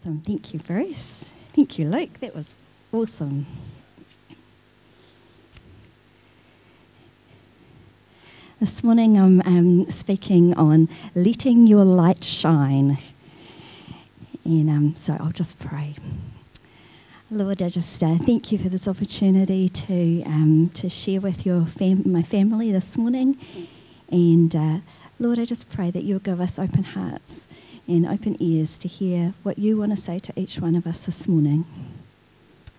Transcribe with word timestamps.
Awesome. 0.00 0.22
Thank 0.22 0.54
you, 0.54 0.60
Bruce. 0.60 1.30
Thank 1.52 1.78
you, 1.78 1.86
Luke. 1.86 2.20
That 2.20 2.34
was 2.34 2.54
awesome. 2.90 3.44
This 8.58 8.82
morning 8.82 9.18
I'm 9.18 9.42
um, 9.42 9.90
speaking 9.90 10.54
on 10.54 10.88
letting 11.14 11.66
your 11.66 11.84
light 11.84 12.24
shine. 12.24 12.96
And 14.42 14.70
um, 14.70 14.96
so 14.96 15.18
I'll 15.20 15.32
just 15.32 15.58
pray. 15.58 15.96
Lord, 17.30 17.60
I 17.60 17.68
just 17.68 18.02
uh, 18.02 18.16
thank 18.24 18.52
you 18.52 18.56
for 18.58 18.70
this 18.70 18.88
opportunity 18.88 19.68
to, 19.68 20.22
um, 20.22 20.70
to 20.72 20.88
share 20.88 21.20
with 21.20 21.44
your 21.44 21.66
fam- 21.66 22.10
my 22.10 22.22
family 22.22 22.72
this 22.72 22.96
morning. 22.96 23.38
And 24.10 24.56
uh, 24.56 24.78
Lord, 25.18 25.38
I 25.38 25.44
just 25.44 25.68
pray 25.68 25.90
that 25.90 26.04
you'll 26.04 26.20
give 26.20 26.40
us 26.40 26.58
open 26.58 26.84
hearts 26.84 27.46
and 27.90 28.06
open 28.06 28.36
ears 28.38 28.78
to 28.78 28.86
hear 28.86 29.34
what 29.42 29.58
you 29.58 29.76
want 29.76 29.90
to 29.90 29.96
say 30.00 30.20
to 30.20 30.32
each 30.36 30.60
one 30.60 30.76
of 30.76 30.86
us 30.86 31.06
this 31.06 31.26
morning. 31.26 31.64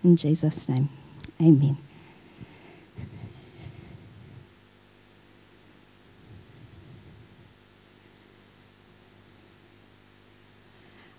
In 0.02 0.16
Jesus' 0.16 0.66
name, 0.68 0.88
amen. 1.38 1.76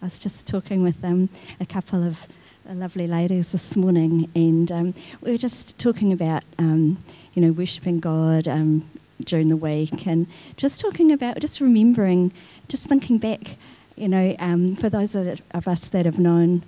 I 0.01 0.05
was 0.05 0.17
just 0.19 0.47
talking 0.47 0.81
with 0.81 1.01
um, 1.05 1.29
a 1.61 1.65
couple 1.65 2.03
of 2.03 2.19
lovely 2.67 3.05
ladies 3.05 3.51
this 3.51 3.75
morning, 3.75 4.29
and 4.33 4.71
um, 4.71 4.93
we 5.21 5.31
were 5.31 5.37
just 5.37 5.77
talking 5.77 6.11
about, 6.11 6.43
um, 6.57 6.97
you 7.35 7.43
know, 7.43 7.51
worshiping 7.51 7.99
God 7.99 8.47
um, 8.47 8.89
during 9.23 9.49
the 9.49 9.55
week, 9.55 10.07
and 10.07 10.25
just 10.57 10.81
talking 10.81 11.11
about, 11.11 11.39
just 11.39 11.61
remembering, 11.61 12.33
just 12.67 12.87
thinking 12.87 13.19
back, 13.19 13.55
you 13.95 14.07
know, 14.07 14.35
um, 14.39 14.75
for 14.75 14.89
those 14.89 15.15
of 15.15 15.67
us 15.67 15.89
that 15.89 16.05
have 16.05 16.19
known 16.19 16.63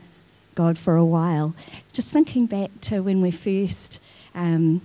God 0.56 0.78
for 0.78 0.96
a 0.96 1.06
while, 1.06 1.56
just 1.92 2.12
thinking 2.12 2.46
back 2.46 2.70
to 2.82 3.02
when 3.02 3.22
we 3.22 3.32
first 3.32 4.00
um, 4.34 4.82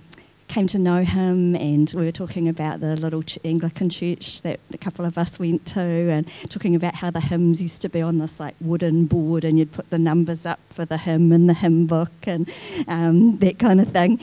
came 0.51 0.67
to 0.67 0.77
know 0.77 1.03
him, 1.03 1.55
and 1.55 1.91
we 1.95 2.03
were 2.03 2.11
talking 2.11 2.49
about 2.49 2.81
the 2.81 2.97
little 2.97 3.23
Anglican 3.45 3.89
church 3.89 4.41
that 4.41 4.59
a 4.73 4.77
couple 4.77 5.05
of 5.05 5.17
us 5.17 5.39
went 5.39 5.65
to, 5.67 5.79
and 5.79 6.27
talking 6.49 6.75
about 6.75 6.95
how 6.95 7.09
the 7.09 7.21
hymns 7.21 7.61
used 7.61 7.81
to 7.83 7.89
be 7.89 8.01
on 8.01 8.17
this 8.17 8.39
like 8.39 8.55
wooden 8.59 9.05
board, 9.05 9.45
and 9.45 9.57
you'd 9.57 9.71
put 9.71 9.89
the 9.89 9.99
numbers 9.99 10.45
up 10.45 10.59
for 10.69 10.83
the 10.83 10.97
hymn 10.97 11.31
in 11.31 11.47
the 11.47 11.53
hymn 11.53 11.85
book, 11.85 12.11
and 12.23 12.51
um, 12.87 13.37
that 13.37 13.59
kind 13.59 13.79
of 13.79 13.89
thing. 13.89 14.19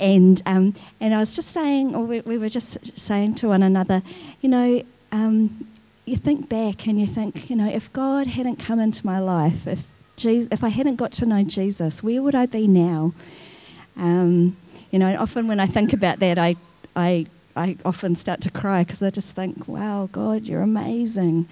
And 0.00 0.40
um, 0.46 0.74
and 1.00 1.12
I 1.12 1.18
was 1.18 1.36
just 1.36 1.50
saying, 1.50 1.94
or 1.94 2.04
we, 2.04 2.20
we, 2.20 2.38
were 2.38 2.48
just 2.48 2.96
saying 2.98 3.34
to 3.36 3.48
one 3.48 3.62
another, 3.62 4.02
you 4.40 4.48
know. 4.48 4.82
Um, 5.10 5.66
you 6.08 6.16
think 6.16 6.48
back 6.48 6.86
and 6.86 7.00
you 7.00 7.06
think, 7.06 7.50
you 7.50 7.56
know, 7.56 7.68
if 7.68 7.92
God 7.92 8.26
hadn't 8.26 8.56
come 8.56 8.80
into 8.80 9.04
my 9.04 9.18
life, 9.18 9.66
if 9.66 9.86
Jesus, 10.16 10.48
if 10.50 10.64
I 10.64 10.68
hadn't 10.68 10.96
got 10.96 11.12
to 11.12 11.26
know 11.26 11.42
Jesus, 11.44 12.02
where 12.02 12.22
would 12.22 12.34
I 12.34 12.46
be 12.46 12.66
now? 12.66 13.12
Um, 13.96 14.56
you 14.90 14.98
know, 14.98 15.16
often 15.16 15.48
when 15.48 15.60
I 15.60 15.66
think 15.66 15.92
about 15.92 16.18
that, 16.20 16.38
I, 16.38 16.56
I, 16.96 17.26
I 17.56 17.76
often 17.84 18.14
start 18.16 18.40
to 18.42 18.50
cry 18.50 18.84
because 18.84 19.02
I 19.02 19.10
just 19.10 19.34
think, 19.34 19.68
wow, 19.68 20.08
God, 20.10 20.46
you're 20.46 20.62
amazing. 20.62 21.48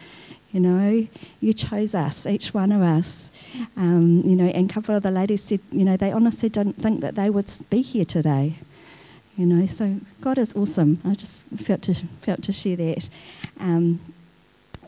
You 0.53 0.61
know, 0.61 1.07
you 1.41 1.53
chose 1.53 1.95
us, 1.95 2.27
each 2.27 2.55
one 2.55 2.73
of 2.73 2.81
us. 2.81 3.31
Um, 3.77 4.23
you 4.25 4.37
know, 4.37 4.47
and 4.47 4.71
a 4.71 4.73
couple 4.73 4.95
of 4.95 5.03
the 5.03 5.11
ladies 5.11 5.43
said, 5.43 5.61
you 5.71 5.85
know, 5.85 5.97
they 5.97 6.13
honestly 6.13 6.49
didn't 6.49 6.81
think 6.81 7.01
that 7.03 7.15
they 7.15 7.31
would 7.31 7.51
be 7.69 7.83
here 7.83 8.05
today. 8.05 8.55
You 9.37 9.45
know, 9.45 9.67
so 9.67 10.01
God 10.23 10.39
is 10.39 10.55
awesome. 10.55 10.99
I 11.05 11.15
just 11.15 11.43
felt 11.57 11.83
to 11.83 11.95
felt 12.23 12.43
to 12.45 12.53
share 12.53 12.77
that. 12.77 13.11
Um, 13.61 14.01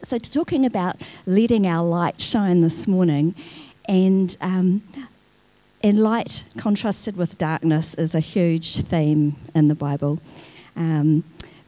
so, 0.09 0.17
talking 0.19 0.65
about 0.65 1.03
letting 1.27 1.67
our 1.67 1.85
light 1.85 2.19
shine 2.19 2.63
this 2.63 2.89
morning, 2.89 3.35
and 3.87 4.35
um, 4.41 4.83
and 5.83 6.03
light 6.03 6.45
contrasted 6.57 7.17
with 7.17 7.37
darkness 7.37 7.93
is 7.95 8.15
a 8.15 8.21
huge 8.21 8.77
theme 8.77 9.37
in 9.55 9.69
the 9.69 9.75
Bible. 9.75 10.19
Um, 10.77 11.25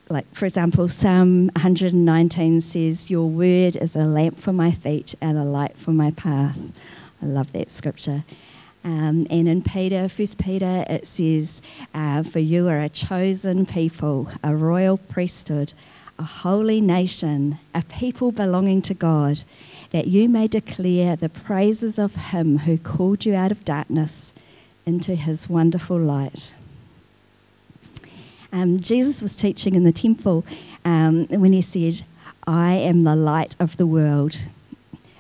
like, 0.08 0.26
for 0.34 0.46
example, 0.46 0.88
Psalm 0.88 1.50
119 1.56 2.62
says, 2.62 3.10
Your 3.10 3.28
word 3.28 3.76
is 3.76 3.94
a 3.94 4.04
lamp 4.04 4.38
for 4.38 4.54
my 4.54 4.72
feet 4.72 5.14
and 5.20 5.36
a 5.36 5.44
light 5.44 5.76
for 5.76 5.92
my 5.92 6.10
path. 6.10 6.56
I 7.22 7.26
love 7.26 7.52
that 7.52 7.70
scripture. 7.70 8.24
Um, 8.82 9.26
and 9.28 9.46
in 9.46 9.60
Peter, 9.60 10.08
First 10.08 10.38
Peter, 10.38 10.86
it 10.88 11.06
says, 11.06 11.60
uh, 11.92 12.22
For 12.22 12.38
you 12.38 12.68
are 12.68 12.80
a 12.80 12.88
chosen 12.88 13.66
people, 13.66 14.30
a 14.42 14.56
royal 14.56 14.96
priesthood, 14.96 15.74
a 16.20 16.22
holy 16.22 16.82
nation, 16.82 17.58
a 17.74 17.80
people 17.80 18.30
belonging 18.30 18.82
to 18.82 18.92
God 18.92 19.42
that 19.90 20.06
you 20.06 20.28
may 20.28 20.46
declare 20.46 21.16
the 21.16 21.30
praises 21.30 21.98
of 21.98 22.14
him 22.14 22.58
who 22.58 22.76
called 22.76 23.24
you 23.24 23.34
out 23.34 23.50
of 23.50 23.64
darkness 23.64 24.34
into 24.84 25.14
his 25.14 25.48
wonderful 25.48 25.98
light. 25.98 26.52
Um, 28.52 28.80
Jesus 28.80 29.22
was 29.22 29.34
teaching 29.34 29.74
in 29.74 29.84
the 29.84 29.92
temple 29.92 30.44
um, 30.84 31.26
when 31.28 31.54
he 31.54 31.62
said, 31.62 32.02
I 32.46 32.74
am 32.74 33.00
the 33.00 33.16
light 33.16 33.56
of 33.58 33.78
the 33.78 33.86
world. 33.86 34.44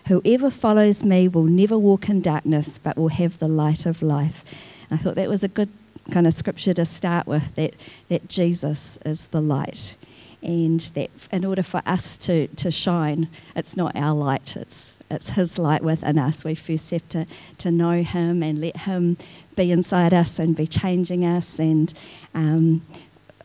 Whoever 0.08 0.50
follows 0.50 1.02
me 1.02 1.28
will 1.28 1.44
never 1.44 1.78
walk 1.78 2.10
in 2.10 2.20
darkness, 2.20 2.78
but 2.78 2.98
will 2.98 3.08
have 3.08 3.38
the 3.38 3.48
light 3.48 3.86
of 3.86 4.02
life. 4.02 4.44
I 4.90 4.98
thought 4.98 5.14
that 5.14 5.30
was 5.30 5.42
a 5.42 5.48
good 5.48 5.70
kind 6.10 6.26
of 6.26 6.34
scripture 6.34 6.74
to 6.74 6.84
start 6.84 7.26
with 7.26 7.54
that, 7.54 7.72
that 8.10 8.28
Jesus 8.28 8.98
is 9.06 9.28
the 9.28 9.40
light 9.40 9.96
and 10.42 10.80
that 10.94 11.10
in 11.30 11.44
order 11.44 11.62
for 11.62 11.82
us 11.86 12.16
to, 12.18 12.48
to 12.48 12.70
shine, 12.70 13.28
it's 13.54 13.76
not 13.76 13.94
our 13.94 14.14
light, 14.14 14.56
it's, 14.56 14.94
it's 15.10 15.30
His 15.30 15.58
light 15.58 15.82
within 15.82 16.18
us. 16.18 16.44
We 16.44 16.54
first 16.54 16.90
have 16.90 17.08
to, 17.10 17.26
to 17.58 17.70
know 17.70 18.02
Him 18.02 18.42
and 18.42 18.60
let 18.60 18.78
Him 18.78 19.16
be 19.56 19.70
inside 19.70 20.14
us 20.14 20.38
and 20.38 20.56
be 20.56 20.66
changing 20.66 21.24
us. 21.24 21.58
And 21.58 21.92
um, 22.34 22.86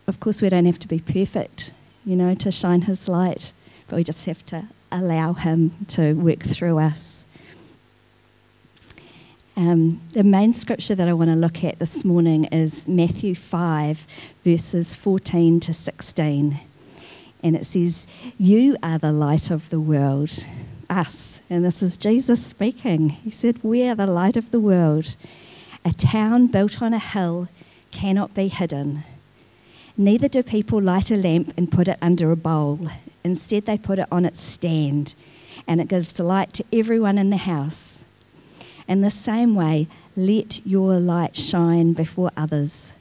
of 0.08 0.20
course, 0.20 0.42
we 0.42 0.50
don't 0.50 0.66
have 0.66 0.80
to 0.80 0.88
be 0.88 1.00
perfect, 1.00 1.74
you 2.06 2.16
know, 2.16 2.34
to 2.36 2.52
shine 2.52 2.84
His 2.84 3.08
light, 3.08 3.52
but 3.88 3.98
we 3.98 4.04
just 4.04 4.26
have 4.26 4.46
to 4.48 4.68
allow 4.92 5.34
Him 5.34 5.86
to 5.90 6.14
work 6.14 6.44
through 6.44 6.80
us. 6.80 7.24
Um, 9.58 10.02
the 10.12 10.24
main 10.24 10.52
scripture 10.52 10.96
that 10.96 11.08
I 11.08 11.14
want 11.14 11.30
to 11.30 11.36
look 11.36 11.64
at 11.64 11.80
this 11.80 12.04
morning 12.04 12.44
is 12.46 12.86
Matthew 12.90 13.36
5, 13.36 14.06
verses 14.44 14.98
14 14.98 15.62
to 15.62 15.74
16 15.74 16.60
and 17.46 17.56
it 17.56 17.68
says, 17.68 18.08
You 18.40 18.76
are 18.82 18.98
the 18.98 19.12
light 19.12 19.52
of 19.52 19.70
the 19.70 19.80
world. 19.80 20.46
Us. 20.90 21.40
And 21.48 21.64
this 21.64 21.84
is 21.84 21.96
Jesus 21.96 22.44
speaking. 22.44 23.10
He 23.10 23.30
said, 23.30 23.60
We 23.62 23.88
are 23.88 23.94
the 23.94 24.08
light 24.08 24.36
of 24.36 24.50
the 24.50 24.60
world. 24.60 25.16
A 25.86 25.92
town 25.92 26.48
built 26.48 26.82
on 26.82 26.92
a 26.92 27.00
hill 27.00 27.48
cannot 27.92 28.34
be 28.34 28.48
hidden. 28.48 29.04
Neither 29.96 30.28
do 30.28 30.42
people 30.42 30.82
light 30.82 31.12
a 31.12 31.16
lamp 31.16 31.54
and 31.56 31.72
put 31.72 31.88
it 31.88 32.00
under 32.02 32.32
a 32.32 32.36
bowl. 32.36 32.90
Instead, 33.24 33.68
they 33.68 33.78
put 33.78 34.00
it 34.00 34.08
on 34.12 34.26
its 34.26 34.42
stand, 34.42 35.14
and 35.68 35.80
it 35.80 35.88
gives 35.88 36.20
light 36.20 36.52
to 36.54 36.66
everyone 36.74 37.20
in 37.20 37.30
the 37.30 37.38
house. 37.38 38.06
In 38.88 39.02
the 39.02 39.12
same 39.12 39.54
way, 39.54 39.88
let 40.16 40.66
your 40.66 41.00
light 41.00 41.38
shine 41.38 41.94
before 41.94 42.32
others, 42.36 42.94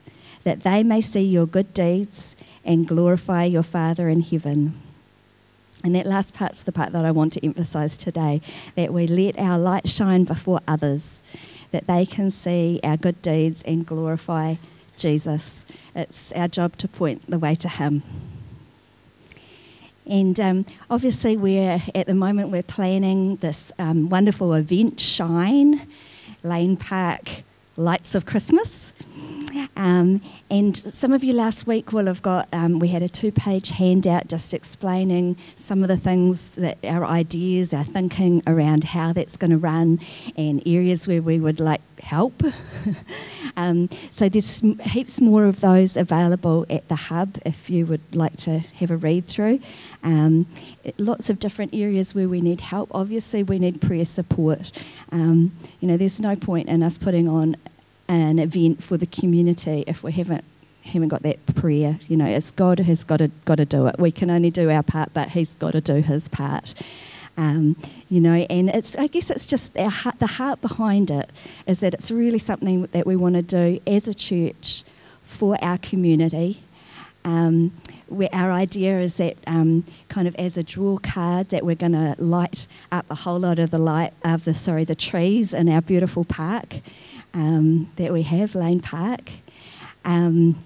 that 0.43 0.65
they 0.65 0.83
may 0.83 1.01
see 1.01 1.23
your 1.23 1.47
good 1.47 1.73
deeds 1.73 2.37
and 2.65 2.87
glorify 2.87 3.45
your 3.45 3.63
Father 3.63 4.09
in 4.09 4.23
heaven. 4.23 4.81
And 5.83 5.95
that 5.95 6.07
last 6.07 6.33
part's 6.33 6.61
the 6.61 6.73
part 6.73 6.93
that 6.93 7.05
I 7.05 7.11
want 7.11 7.35
to 7.35 7.45
emphasize 7.45 7.97
today 7.99 8.41
that 8.75 8.93
we 8.93 9.07
let 9.07 9.39
our 9.39 9.59
light 9.59 9.89
shine 9.89 10.25
before 10.25 10.61
others, 10.67 11.21
that 11.73 11.87
they 11.87 12.07
can 12.07 12.31
see 12.31 12.81
our 12.83 12.97
good 12.97 13.21
deeds 13.21 13.63
and 13.63 13.85
glorify 13.85 14.55
Jesus. 14.97 15.67
It's 15.95 16.33
our 16.33 16.49
job 16.49 16.77
to 16.79 16.89
point 16.89 17.29
the 17.29 17.39
way 17.39 17.55
to 17.57 17.69
Him. 17.69 18.03
And 20.07 20.39
um, 20.39 20.67
obviously, 20.91 21.37
we're 21.37 21.83
at 21.95 22.07
the 22.07 22.15
moment 22.15 22.51
we're 22.51 22.63
planning 22.63 23.37
this 23.37 23.73
um, 23.79 24.09
wonderful 24.09 24.53
event, 24.55 25.01
Shine, 25.01 25.87
Lane 26.43 26.77
Park 26.77 27.43
Lights 27.77 28.15
of 28.15 28.27
Christmas. 28.27 28.93
Um, 29.77 30.21
and 30.51 30.77
some 30.77 31.13
of 31.13 31.25
you 31.25 31.33
last 31.33 31.67
week 31.67 31.93
will 31.93 32.07
have 32.07 32.23
got, 32.23 32.49
um, 32.53 32.79
we 32.79 32.89
had 32.89 33.03
a 33.03 33.09
two 33.09 33.33
page 33.33 33.71
handout 33.71 34.29
just 34.29 34.55
explaining 34.55 35.37
some 35.57 35.83
of 35.83 35.89
the 35.89 35.97
things 35.97 36.51
that 36.51 36.79
our 36.85 37.05
ideas, 37.05 37.73
our 37.73 37.85
thinking 37.85 38.43
around 38.47 38.85
how 38.85 39.13
that's 39.13 39.37
going 39.37 39.51
to 39.51 39.59
run 39.59 40.01
and 40.37 40.63
areas 40.67 41.09
where 41.09 41.23
we 41.23 41.39
would 41.39 41.61
like 41.61 41.81
help. 42.05 42.43
um, 43.57 43.89
so 44.11 44.29
there's 44.29 44.61
heaps 44.85 45.21
more 45.21 45.47
of 45.47 45.61
those 45.61 45.97
available 45.97 46.67
at 46.71 46.89
the 46.89 46.95
hub 46.95 47.39
if 47.45 47.69
you 47.69 47.87
would 47.87 48.15
like 48.15 48.37
to 48.37 48.59
have 48.59 48.91
a 48.91 48.97
read 48.97 49.27
through. 49.27 49.61
Um, 50.03 50.47
lots 50.99 51.31
of 51.31 51.39
different 51.39 51.75
areas 51.75 52.15
where 52.15 52.29
we 52.29 52.41
need 52.41 52.61
help. 52.61 52.91
Obviously, 52.93 53.43
we 53.43 53.59
need 53.59 53.81
prayer 53.81 54.05
support. 54.05 54.71
Um, 55.11 55.57
you 55.81 55.89
know, 55.89 55.97
there's 55.97 56.21
no 56.21 56.37
point 56.37 56.69
in 56.69 56.83
us 56.83 56.99
putting 56.99 57.29
on 57.29 57.57
an 58.09 58.39
event 58.39 58.83
for 58.83 58.97
the 58.97 59.07
community 59.07 59.85
if 59.87 60.03
we 60.03 60.13
haven't 60.13 60.45
haven't 60.85 61.09
got 61.09 61.23
that 61.23 61.45
prayer. 61.55 61.99
You 62.09 62.17
know, 62.17 62.27
it's 62.27 62.51
God 62.51 62.79
has 62.81 63.05
got 63.05 63.17
to 63.19 63.29
got 63.45 63.57
to 63.57 63.65
do 63.65 63.87
it. 63.87 63.99
We 63.99 64.13
can 64.13 64.31
only 64.31 64.51
do 64.51 64.71
our 64.71 64.83
part, 64.83 65.11
but 65.15 65.31
He's 65.31 65.55
got 65.55 65.73
to 65.73 65.81
do 65.81 65.95
His 66.03 66.29
part. 66.29 66.75
Um, 67.37 67.77
you 68.15 68.21
know, 68.21 68.47
and 68.49 68.69
it's 68.69 68.95
I 68.95 69.09
guess 69.09 69.29
it's 69.29 69.45
just 69.45 69.77
heart, 69.77 70.21
the 70.21 70.29
heart 70.29 70.61
behind 70.61 71.11
it 71.11 71.31
is 71.67 71.81
that 71.81 71.95
it's 71.95 72.13
really 72.13 72.39
something 72.39 72.83
that 72.93 73.09
we 73.09 73.17
want 73.17 73.35
to 73.35 73.43
do 73.43 73.81
as 73.89 74.07
a 74.07 74.15
church 74.15 74.85
for 75.25 75.59
our 75.61 75.79
community. 75.79 76.63
Um, 77.25 77.73
where 78.07 78.29
our 78.33 78.53
idea 78.53 79.01
is 79.01 79.17
that 79.17 79.37
um, 79.49 79.85
kind 80.09 80.29
of 80.29 80.37
as 80.37 80.57
a 80.57 80.63
draw 80.63 80.99
card 80.99 81.49
that 81.49 81.65
we're 81.65 81.75
going 81.75 81.93
to 81.93 82.15
light 82.19 82.69
up 82.93 83.07
a 83.11 83.17
whole 83.17 83.41
lot 83.41 83.59
of 83.59 83.71
the 83.71 83.79
light 83.79 84.13
of 84.23 84.45
the 84.45 84.55
sorry 84.55 84.85
the 84.85 84.95
trees 84.95 85.53
in 85.53 85.69
our 85.69 85.81
beautiful 85.81 86.25
park 86.25 86.77
um, 87.33 87.91
that 87.97 88.13
we 88.13 88.23
have 88.23 88.55
Lane 88.55 88.79
Park. 88.79 89.31
Um, 90.05 90.63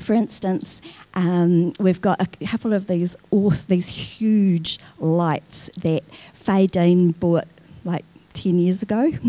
for 0.00 0.14
instance, 0.14 0.80
um, 1.14 1.72
we've 1.78 2.00
got 2.00 2.20
a 2.20 2.46
couple 2.46 2.72
of 2.72 2.86
these 2.86 3.16
awesome, 3.30 3.66
these 3.68 3.88
huge 3.88 4.78
lights 4.98 5.70
that 5.78 6.02
Faye 6.34 6.66
Dean 6.66 7.12
bought 7.12 7.46
like 7.84 8.04
10 8.34 8.58
years 8.58 8.82
ago. 8.82 9.12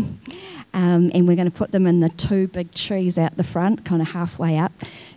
Um, 0.74 1.10
and 1.14 1.28
we're 1.28 1.36
going 1.36 1.50
to 1.50 1.56
put 1.56 1.72
them 1.72 1.86
in 1.86 2.00
the 2.00 2.08
two 2.08 2.48
big 2.48 2.72
trees 2.72 3.18
out 3.18 3.36
the 3.36 3.44
front, 3.44 3.84
kind 3.84 4.00
of 4.00 4.08
halfway 4.08 4.56
up. 4.56 4.72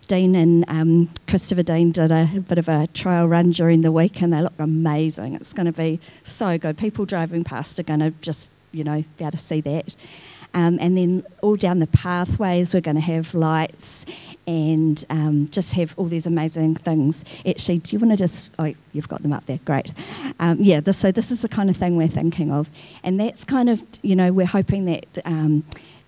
Dean 0.06 0.34
and 0.34 0.66
um, 0.68 1.08
Christopher 1.26 1.62
Dean 1.62 1.92
did 1.92 2.10
a, 2.10 2.26
bit 2.46 2.58
of 2.58 2.68
a 2.68 2.88
trial 2.88 3.26
run 3.26 3.52
during 3.52 3.80
the 3.80 3.90
week 3.90 4.20
and 4.20 4.34
they 4.34 4.42
look 4.42 4.52
amazing. 4.58 5.34
It's 5.34 5.54
going 5.54 5.64
to 5.64 5.72
be 5.72 5.98
so 6.24 6.58
good. 6.58 6.76
People 6.76 7.06
driving 7.06 7.42
past 7.42 7.78
are 7.78 7.84
going 7.84 8.00
to 8.00 8.10
just, 8.20 8.50
you 8.72 8.84
know, 8.84 9.02
be 9.16 9.24
able 9.24 9.30
to 9.30 9.38
see 9.38 9.62
that. 9.62 9.96
Um, 10.52 10.78
and 10.80 10.96
then 10.96 11.24
all 11.42 11.56
down 11.56 11.78
the 11.78 11.86
pathways, 11.86 12.74
we're 12.74 12.80
going 12.80 12.96
to 12.96 13.00
have 13.00 13.34
lights 13.34 14.04
and 14.46 15.04
um, 15.10 15.48
just 15.50 15.72
have 15.74 15.94
all 15.96 16.06
these 16.06 16.26
amazing 16.26 16.76
things. 16.76 17.24
Actually, 17.46 17.78
do 17.78 17.94
you 17.94 18.00
want 18.00 18.12
to 18.12 18.16
just? 18.16 18.50
Oh, 18.58 18.72
you've 18.92 19.08
got 19.08 19.22
them 19.22 19.32
up 19.32 19.46
there. 19.46 19.60
Great. 19.64 19.92
Um, 20.40 20.58
yeah. 20.60 20.80
This, 20.80 20.98
so 20.98 21.12
this 21.12 21.30
is 21.30 21.42
the 21.42 21.48
kind 21.48 21.70
of 21.70 21.76
thing 21.76 21.96
we're 21.96 22.08
thinking 22.08 22.52
of, 22.52 22.70
and 23.02 23.18
that's 23.18 23.44
kind 23.44 23.68
of 23.68 23.84
you 24.02 24.16
know 24.16 24.32
we're 24.32 24.46
hoping 24.46 24.84
that. 24.86 25.06
Um, 25.24 25.64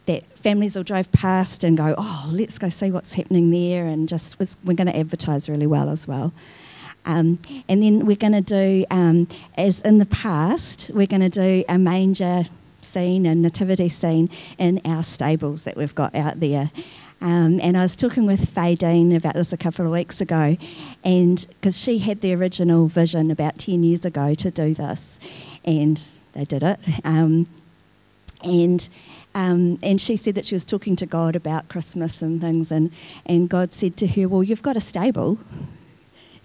that 0.06 0.24
families 0.38 0.74
will 0.74 0.84
drive 0.84 1.12
past 1.12 1.62
and 1.64 1.76
go, 1.76 1.94
oh, 1.98 2.30
let's 2.32 2.56
go 2.56 2.70
see 2.70 2.90
what's 2.90 3.12
happening 3.12 3.50
there, 3.50 3.86
and 3.86 4.08
just 4.08 4.38
we're 4.40 4.72
going 4.72 4.86
to 4.86 4.96
advertise 4.96 5.50
really 5.50 5.66
well 5.66 5.90
as 5.90 6.08
well. 6.08 6.32
Um, 7.04 7.38
and 7.68 7.82
then 7.82 8.06
we're 8.06 8.16
going 8.16 8.32
to 8.32 8.40
do, 8.40 8.86
um, 8.90 9.28
as 9.58 9.82
in 9.82 9.98
the 9.98 10.06
past, 10.06 10.90
we're 10.94 11.06
going 11.06 11.20
to 11.20 11.28
do 11.28 11.62
a 11.68 11.76
manger 11.76 12.44
scene 12.88 13.26
a 13.26 13.34
nativity 13.34 13.88
scene 13.88 14.30
in 14.56 14.80
our 14.84 15.02
stables 15.02 15.64
that 15.64 15.76
we've 15.76 15.94
got 15.94 16.14
out 16.14 16.40
there. 16.40 16.70
Um, 17.20 17.60
and 17.60 17.76
I 17.76 17.82
was 17.82 17.96
talking 17.96 18.26
with 18.26 18.48
Faye 18.50 18.76
Dean 18.76 19.12
about 19.12 19.34
this 19.34 19.52
a 19.52 19.56
couple 19.56 19.84
of 19.84 19.92
weeks 19.92 20.20
ago, 20.20 20.56
and 21.02 21.46
because 21.48 21.78
she 21.78 21.98
had 21.98 22.20
the 22.20 22.32
original 22.34 22.86
vision 22.86 23.30
about 23.30 23.58
10 23.58 23.82
years 23.82 24.04
ago 24.04 24.34
to 24.34 24.50
do 24.50 24.74
this, 24.74 25.18
and 25.64 26.08
they 26.32 26.44
did 26.44 26.62
it. 26.62 26.78
Um, 27.04 27.48
and 28.42 28.88
um, 29.34 29.78
and 29.82 30.00
she 30.00 30.16
said 30.16 30.34
that 30.36 30.46
she 30.46 30.54
was 30.54 30.64
talking 30.64 30.96
to 30.96 31.06
God 31.06 31.36
about 31.36 31.68
Christmas 31.68 32.22
and 32.22 32.40
things, 32.40 32.72
and, 32.72 32.90
and 33.26 33.48
God 33.48 33.72
said 33.72 33.96
to 33.98 34.06
her, 34.06 34.28
Well, 34.28 34.42
you've 34.42 34.62
got 34.62 34.76
a 34.76 34.80
stable 34.80 35.38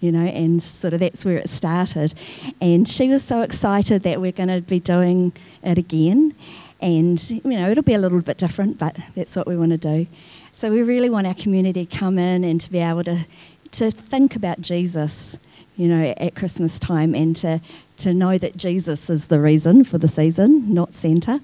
you 0.04 0.12
know, 0.12 0.26
and 0.26 0.62
sort 0.62 0.92
of 0.92 1.00
that's 1.00 1.24
where 1.24 1.38
it 1.38 1.48
started. 1.48 2.12
And 2.60 2.86
she 2.86 3.08
was 3.08 3.24
so 3.24 3.40
excited 3.40 4.02
that 4.02 4.20
we're 4.20 4.32
going 4.32 4.50
to 4.50 4.60
be 4.60 4.78
doing 4.78 5.32
it 5.62 5.78
again. 5.78 6.34
And, 6.80 7.30
you 7.30 7.40
know, 7.44 7.70
it'll 7.70 7.82
be 7.82 7.94
a 7.94 7.98
little 7.98 8.20
bit 8.20 8.36
different, 8.36 8.78
but 8.78 8.96
that's 9.14 9.36
what 9.36 9.46
we 9.46 9.56
want 9.56 9.70
to 9.70 9.78
do. 9.78 10.06
So 10.52 10.70
we 10.70 10.82
really 10.82 11.08
want 11.08 11.26
our 11.26 11.34
community 11.34 11.86
to 11.86 11.96
come 11.98 12.18
in 12.18 12.44
and 12.44 12.60
to 12.60 12.70
be 12.70 12.78
able 12.78 13.04
to, 13.04 13.26
to 13.72 13.90
think 13.90 14.36
about 14.36 14.60
Jesus, 14.60 15.38
you 15.76 15.88
know, 15.88 16.14
at 16.18 16.34
Christmas 16.34 16.78
time 16.78 17.14
and 17.14 17.34
to, 17.36 17.60
to 17.98 18.12
know 18.12 18.38
that 18.38 18.56
Jesus 18.56 19.08
is 19.08 19.28
the 19.28 19.40
reason 19.40 19.84
for 19.84 19.98
the 19.98 20.08
season, 20.08 20.72
not 20.74 20.92
Santa. 20.94 21.40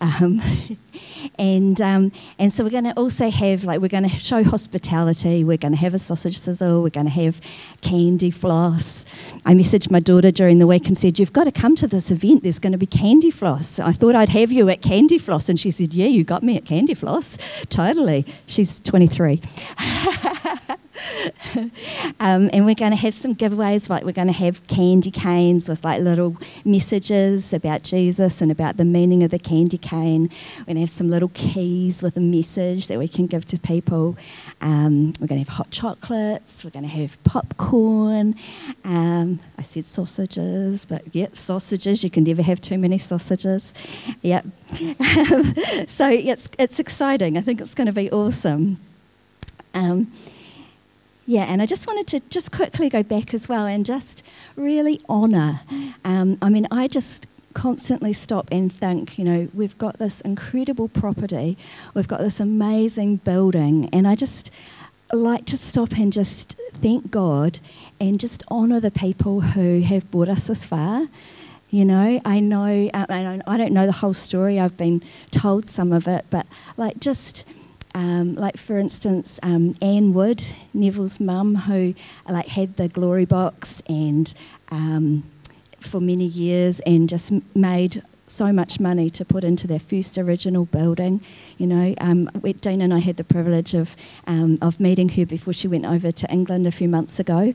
Um, 0.00 0.40
and 1.38 1.80
um, 1.80 2.12
and 2.38 2.52
so 2.52 2.64
we're 2.64 2.70
going 2.70 2.84
to 2.84 2.92
also 2.92 3.30
have 3.30 3.64
like 3.64 3.80
we're 3.80 3.88
going 3.88 4.08
to 4.08 4.16
show 4.16 4.42
hospitality. 4.42 5.44
We're 5.44 5.58
going 5.58 5.72
to 5.72 5.78
have 5.78 5.94
a 5.94 5.98
sausage 5.98 6.38
sizzle. 6.38 6.82
We're 6.82 6.90
going 6.90 7.06
to 7.06 7.12
have 7.12 7.40
candy 7.82 8.30
floss. 8.30 9.04
I 9.44 9.54
messaged 9.54 9.90
my 9.90 10.00
daughter 10.00 10.30
during 10.30 10.58
the 10.58 10.66
week 10.66 10.86
and 10.88 10.96
said, 10.96 11.18
"You've 11.18 11.32
got 11.32 11.44
to 11.44 11.52
come 11.52 11.76
to 11.76 11.86
this 11.86 12.10
event. 12.10 12.42
There's 12.42 12.58
going 12.58 12.72
to 12.72 12.78
be 12.78 12.86
candy 12.86 13.30
floss." 13.30 13.78
I 13.78 13.92
thought 13.92 14.14
I'd 14.14 14.30
have 14.30 14.50
you 14.52 14.68
at 14.68 14.82
candy 14.82 15.18
floss, 15.18 15.48
and 15.48 15.60
she 15.60 15.70
said, 15.70 15.92
"Yeah, 15.94 16.06
you 16.06 16.24
got 16.24 16.42
me 16.42 16.56
at 16.56 16.64
candy 16.64 16.94
floss. 16.94 17.36
Totally." 17.68 18.24
She's 18.46 18.80
23. 18.80 19.40
um, 22.20 22.50
and 22.52 22.64
we're 22.66 22.74
going 22.74 22.90
to 22.90 22.96
have 22.96 23.14
some 23.14 23.34
giveaways, 23.34 23.88
like 23.88 24.04
we're 24.04 24.12
going 24.12 24.26
to 24.26 24.32
have 24.32 24.66
candy 24.66 25.10
canes 25.10 25.68
with 25.68 25.84
like 25.84 26.00
little 26.00 26.36
messages 26.64 27.52
about 27.52 27.82
Jesus 27.82 28.40
and 28.40 28.50
about 28.50 28.76
the 28.76 28.84
meaning 28.84 29.22
of 29.22 29.30
the 29.30 29.38
candy 29.38 29.78
cane. 29.78 30.30
We're 30.58 30.64
going 30.64 30.76
to 30.76 30.80
have 30.80 30.90
some 30.90 31.10
little 31.10 31.30
keys 31.30 32.02
with 32.02 32.16
a 32.16 32.20
message 32.20 32.86
that 32.88 32.98
we 32.98 33.08
can 33.08 33.26
give 33.26 33.46
to 33.46 33.58
people. 33.58 34.16
Um, 34.60 35.12
we're 35.20 35.26
going 35.26 35.42
to 35.42 35.50
have 35.50 35.56
hot 35.56 35.70
chocolates. 35.70 36.64
We're 36.64 36.70
going 36.70 36.84
to 36.84 36.88
have 36.88 37.22
popcorn. 37.24 38.34
Um, 38.84 39.40
I 39.58 39.62
said 39.62 39.86
sausages, 39.86 40.84
but 40.84 41.14
yep, 41.14 41.36
sausages. 41.36 42.04
You 42.04 42.10
can 42.10 42.24
never 42.24 42.42
have 42.42 42.60
too 42.60 42.78
many 42.78 42.98
sausages. 42.98 43.72
Yep. 44.22 44.46
so 45.88 46.08
it's 46.08 46.48
it's 46.58 46.78
exciting. 46.78 47.36
I 47.36 47.40
think 47.40 47.60
it's 47.60 47.74
going 47.74 47.86
to 47.86 47.92
be 47.92 48.10
awesome. 48.10 48.78
Um, 49.74 50.12
yeah, 51.30 51.44
and 51.44 51.62
I 51.62 51.66
just 51.66 51.86
wanted 51.86 52.08
to 52.08 52.20
just 52.28 52.50
quickly 52.50 52.88
go 52.88 53.04
back 53.04 53.32
as 53.32 53.48
well 53.48 53.64
and 53.64 53.86
just 53.86 54.24
really 54.56 55.00
honour. 55.08 55.60
Um, 56.04 56.36
I 56.42 56.48
mean, 56.48 56.66
I 56.72 56.88
just 56.88 57.28
constantly 57.54 58.12
stop 58.12 58.48
and 58.50 58.72
think, 58.72 59.16
you 59.16 59.24
know, 59.24 59.48
we've 59.54 59.78
got 59.78 60.00
this 60.00 60.20
incredible 60.22 60.88
property, 60.88 61.56
we've 61.94 62.08
got 62.08 62.18
this 62.18 62.40
amazing 62.40 63.18
building, 63.18 63.88
and 63.92 64.08
I 64.08 64.16
just 64.16 64.50
like 65.12 65.44
to 65.46 65.56
stop 65.56 65.92
and 65.92 66.12
just 66.12 66.56
thank 66.82 67.12
God 67.12 67.60
and 68.00 68.18
just 68.18 68.42
honour 68.50 68.80
the 68.80 68.90
people 68.90 69.40
who 69.40 69.82
have 69.82 70.10
brought 70.10 70.28
us 70.28 70.48
this 70.48 70.64
far. 70.66 71.06
You 71.70 71.84
know, 71.84 72.20
I 72.24 72.40
know, 72.40 72.90
uh, 72.92 73.06
I 73.08 73.56
don't 73.56 73.72
know 73.72 73.86
the 73.86 73.92
whole 73.92 74.14
story, 74.14 74.58
I've 74.58 74.76
been 74.76 75.00
told 75.30 75.68
some 75.68 75.92
of 75.92 76.08
it, 76.08 76.24
but 76.28 76.44
like 76.76 76.98
just 76.98 77.44
um, 77.94 78.34
like 78.34 78.56
for 78.56 78.78
instance, 78.78 79.40
um, 79.42 79.74
Anne 79.82 80.12
Wood, 80.12 80.42
Neville's 80.72 81.20
mum, 81.20 81.54
who 81.54 81.94
like 82.28 82.48
had 82.48 82.76
the 82.76 82.88
glory 82.88 83.24
box 83.24 83.82
and 83.88 84.32
um, 84.70 85.24
for 85.80 86.00
many 86.00 86.24
years 86.26 86.80
and 86.80 87.08
just 87.08 87.32
made 87.54 88.02
so 88.26 88.52
much 88.52 88.78
money 88.78 89.10
to 89.10 89.24
put 89.24 89.42
into 89.42 89.66
their 89.66 89.80
first 89.80 90.16
original 90.16 90.64
building. 90.66 91.20
You 91.58 91.66
know, 91.66 91.94
um, 92.00 92.30
Dean 92.60 92.80
and 92.80 92.94
I 92.94 93.00
had 93.00 93.16
the 93.16 93.24
privilege 93.24 93.74
of 93.74 93.96
um, 94.26 94.58
of 94.62 94.78
meeting 94.78 95.08
her 95.10 95.26
before 95.26 95.52
she 95.52 95.68
went 95.68 95.84
over 95.84 96.12
to 96.12 96.30
England 96.30 96.66
a 96.66 96.72
few 96.72 96.88
months 96.88 97.18
ago, 97.18 97.54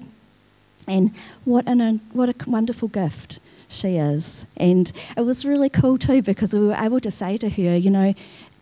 and 0.88 1.16
what 1.46 1.68
an 1.68 2.02
what 2.12 2.30
a 2.30 2.50
wonderful 2.50 2.90
gift 2.90 3.40
she 3.68 3.98
is. 3.98 4.46
And 4.58 4.92
it 5.18 5.22
was 5.22 5.46
really 5.46 5.70
cool 5.70 5.98
too 5.98 6.22
because 6.22 6.54
we 6.54 6.68
were 6.68 6.76
able 6.76 7.00
to 7.00 7.12
say 7.12 7.38
to 7.38 7.50
her, 7.50 7.76
you 7.78 7.90
know, 7.90 8.14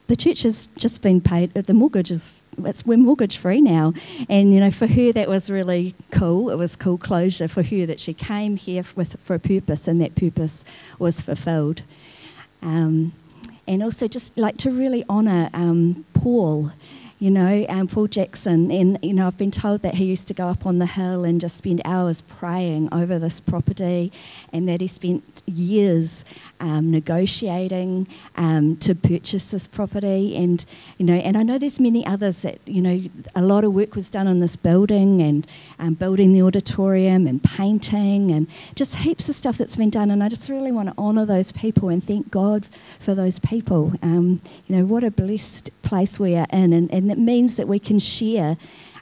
the 0.08 0.16
church 0.16 0.44
has 0.44 0.68
just 0.78 1.02
been 1.02 1.22
paid, 1.22 1.54
the 1.54 1.74
mortgage 1.74 2.12
is, 2.12 2.42
we're 2.86 2.98
mortgage 2.98 3.38
free 3.38 3.62
now. 3.62 3.94
And, 4.30 4.54
you 4.54 4.60
know, 4.60 4.72
for 4.72 4.88
her 4.88 5.12
that 5.14 5.28
was 5.28 5.50
really 5.50 5.96
cool. 6.12 6.50
It 6.50 6.58
was 6.58 6.76
cool 6.76 6.98
closure 6.98 7.48
for 7.48 7.64
her 7.64 7.86
that 7.86 8.00
she 8.00 8.14
came 8.14 8.58
here 8.58 8.84
with, 8.96 9.18
for 9.24 9.36
a 9.36 9.40
purpose 9.40 9.88
and 9.88 10.02
that 10.02 10.16
purpose 10.16 10.64
was 11.00 11.22
fulfilled. 11.22 11.82
Um, 12.62 13.14
and 13.68 13.82
also 13.82 14.08
just 14.08 14.38
like 14.38 14.58
to 14.58 14.72
really 14.72 15.06
honour 15.10 15.50
um, 15.54 16.06
Paul 16.14 16.72
you 17.24 17.32
know, 17.32 17.66
um, 17.70 17.88
Paul 17.88 18.08
Jackson. 18.08 18.70
And, 18.70 19.00
you 19.02 19.14
know, 19.14 19.28
I've 19.28 19.38
been 19.38 19.50
told 19.50 19.82
that 19.84 19.94
he 19.94 20.04
used 20.04 20.28
to 20.28 20.34
go 20.34 20.50
up 20.50 20.66
on 20.66 20.80
the 20.80 20.86
hill 20.86 21.24
and 21.24 21.40
just 21.40 21.56
spend 21.56 21.82
hours 21.86 22.20
praying 22.20 22.94
over 22.94 23.18
this 23.18 23.40
property 23.40 24.12
and 24.52 24.68
that 24.68 24.82
he 24.82 24.88
spent 24.88 25.42
years 25.46 26.26
um, 26.60 26.92
negotiating 26.92 28.10
um, 28.36 28.76
to 28.76 28.94
purchase 28.94 29.52
this 29.52 29.68
property. 29.68 30.36
And, 30.36 30.66
you 30.98 31.06
know, 31.06 31.14
and 31.14 31.38
I 31.38 31.44
know 31.44 31.58
there's 31.58 31.80
many 31.80 32.06
others 32.06 32.40
that, 32.40 32.60
you 32.66 32.82
know, 32.82 33.02
a 33.36 33.42
lot 33.42 33.64
of 33.64 33.74
work 33.74 33.96
was 33.96 34.10
done 34.10 34.28
on 34.28 34.42
this 34.42 34.58
building 34.58 35.22
and 35.22 35.48
um, 35.80 35.94
building 35.94 36.34
the 36.34 36.42
auditorium 36.42 37.26
and 37.26 37.42
painting 37.42 38.32
and 38.32 38.48
just 38.76 38.96
heaps 38.96 39.30
of 39.30 39.36
stuff 39.36 39.58
that's 39.58 39.78
been 39.78 39.90
done. 39.90 40.12
And 40.12 40.22
I 40.22 40.28
just 40.28 40.50
really 40.50 40.74
want 40.74 40.90
to 40.90 40.96
honour 40.98 41.26
those 41.26 41.54
people 41.54 41.88
and 41.88 42.04
thank 42.04 42.32
God 42.32 42.68
for 43.00 43.16
those 43.16 43.40
people. 43.40 43.94
Um, 44.02 44.42
you 44.68 44.76
know, 44.76 44.84
what 44.84 45.06
a 45.06 45.12
blessed 45.12 45.70
place 45.84 46.20
we 46.20 46.36
are 46.36 46.48
in. 46.52 46.74
And, 46.74 46.94
and 46.94 47.13
it 47.14 47.20
means 47.20 47.56
that 47.58 47.68
we 47.68 47.80
can 47.80 48.00
share 48.00 48.58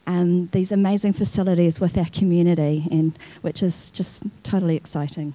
um, 0.05 0.47
these 0.51 0.71
amazing 0.71 1.13
facilities 1.13 1.79
with 1.79 1.97
our 1.97 2.09
community, 2.09 2.87
and 2.91 3.17
which 3.41 3.63
is 3.63 3.91
just 3.91 4.23
totally 4.43 4.75
exciting. 4.75 5.33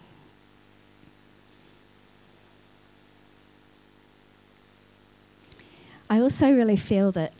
I 6.09 6.21
also 6.21 6.51
really 6.51 6.77
feel 6.77 7.11
that 7.13 7.33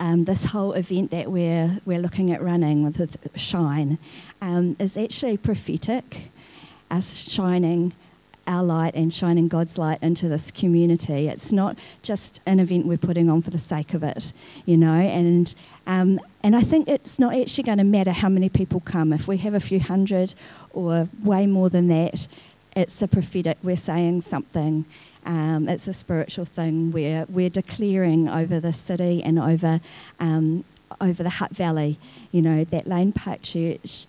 um, 0.00 0.24
this 0.24 0.46
whole 0.46 0.72
event 0.72 1.10
that 1.10 1.30
we're, 1.30 1.80
we're 1.84 2.00
looking 2.00 2.30
at 2.30 2.40
running 2.40 2.84
with 2.84 3.16
Shine 3.36 3.98
um, 4.40 4.76
is 4.78 4.96
actually 4.96 5.36
prophetic, 5.36 6.30
us 6.90 7.16
shining 7.16 7.92
our 8.46 8.62
light 8.62 8.94
and 8.94 9.12
shining 9.12 9.48
God's 9.48 9.78
light 9.78 9.98
into 10.02 10.28
this 10.28 10.50
community. 10.50 11.28
It's 11.28 11.52
not 11.52 11.78
just 12.02 12.40
an 12.46 12.60
event 12.60 12.86
we're 12.86 12.98
putting 12.98 13.30
on 13.30 13.42
for 13.42 13.50
the 13.50 13.58
sake 13.58 13.94
of 13.94 14.02
it, 14.02 14.32
you 14.66 14.76
know. 14.76 14.94
And 14.94 15.54
um, 15.86 16.20
and 16.42 16.56
I 16.56 16.62
think 16.62 16.88
it's 16.88 17.18
not 17.18 17.34
actually 17.34 17.64
going 17.64 17.78
to 17.78 17.84
matter 17.84 18.12
how 18.12 18.28
many 18.28 18.48
people 18.48 18.80
come. 18.80 19.12
If 19.12 19.28
we 19.28 19.38
have 19.38 19.54
a 19.54 19.60
few 19.60 19.80
hundred 19.80 20.34
or 20.72 21.08
way 21.22 21.46
more 21.46 21.70
than 21.70 21.88
that, 21.88 22.26
it's 22.76 23.00
a 23.02 23.08
prophetic. 23.08 23.58
We're 23.62 23.76
saying 23.76 24.22
something. 24.22 24.84
Um, 25.26 25.68
it's 25.68 25.88
a 25.88 25.94
spiritual 25.94 26.44
thing 26.44 26.92
where 26.92 27.24
we're 27.28 27.50
declaring 27.50 28.28
over 28.28 28.60
the 28.60 28.74
city 28.74 29.22
and 29.22 29.38
over 29.38 29.80
um, 30.20 30.64
over 31.00 31.22
the 31.22 31.30
Hutt 31.30 31.50
Valley, 31.50 31.98
you 32.30 32.42
know, 32.42 32.64
that 32.64 32.86
Lane 32.86 33.12
Park 33.12 33.42
Church 33.42 34.06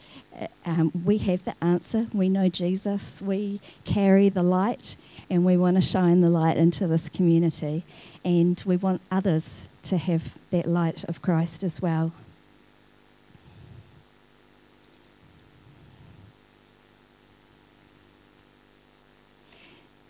um, 0.65 0.92
we 1.04 1.18
have 1.20 1.44
the 1.46 1.56
answer. 1.63 2.08
We 2.13 2.30
know 2.30 2.50
Jesus. 2.50 3.22
We 3.22 3.62
carry 3.84 4.30
the 4.30 4.44
light, 4.44 4.96
and 5.30 5.46
we 5.46 5.58
want 5.58 5.75
to 5.77 5.82
shine 5.82 6.22
the 6.22 6.30
light 6.30 6.58
into 6.58 6.88
this 6.88 7.10
community. 7.10 7.84
And 8.24 8.62
we 8.65 8.77
want 8.77 9.01
others 9.12 9.68
to 9.84 9.98
have 9.98 10.34
that 10.51 10.68
light 10.68 11.04
of 11.06 11.22
Christ 11.22 11.63
as 11.63 11.82
well. 11.82 12.12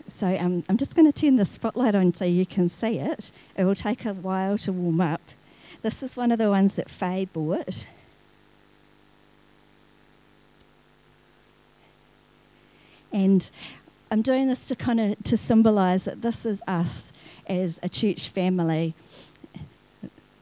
So 0.08 0.28
um, 0.28 0.64
I'm 0.70 0.78
just 0.78 0.96
going 0.96 1.12
to 1.12 1.22
turn 1.22 1.36
the 1.36 1.44
spotlight 1.44 1.94
on 1.94 2.14
so 2.14 2.24
you 2.24 2.46
can 2.46 2.70
see 2.70 3.00
it. 3.00 3.32
It 3.58 3.66
will 3.66 3.76
take 3.76 4.06
a 4.06 4.14
while 4.14 4.58
to 4.60 4.72
warm 4.72 5.02
up. 5.02 5.22
This 5.82 6.02
is 6.02 6.16
one 6.16 6.32
of 6.32 6.38
the 6.38 6.50
ones 6.50 6.76
that 6.76 6.90
Faye 6.90 7.26
bought. 7.26 7.86
And 13.16 13.50
I'm 14.12 14.22
doing 14.22 14.50
this 14.50 14.68
to 14.68 14.76
kind 14.76 15.00
of 15.00 15.24
to 15.24 15.38
symbolize 15.38 16.04
that 16.04 16.22
this 16.22 16.46
is 16.46 16.62
us 16.68 17.14
as 17.48 17.80
a 17.82 17.88
church 17.88 18.28
family. 18.28 18.94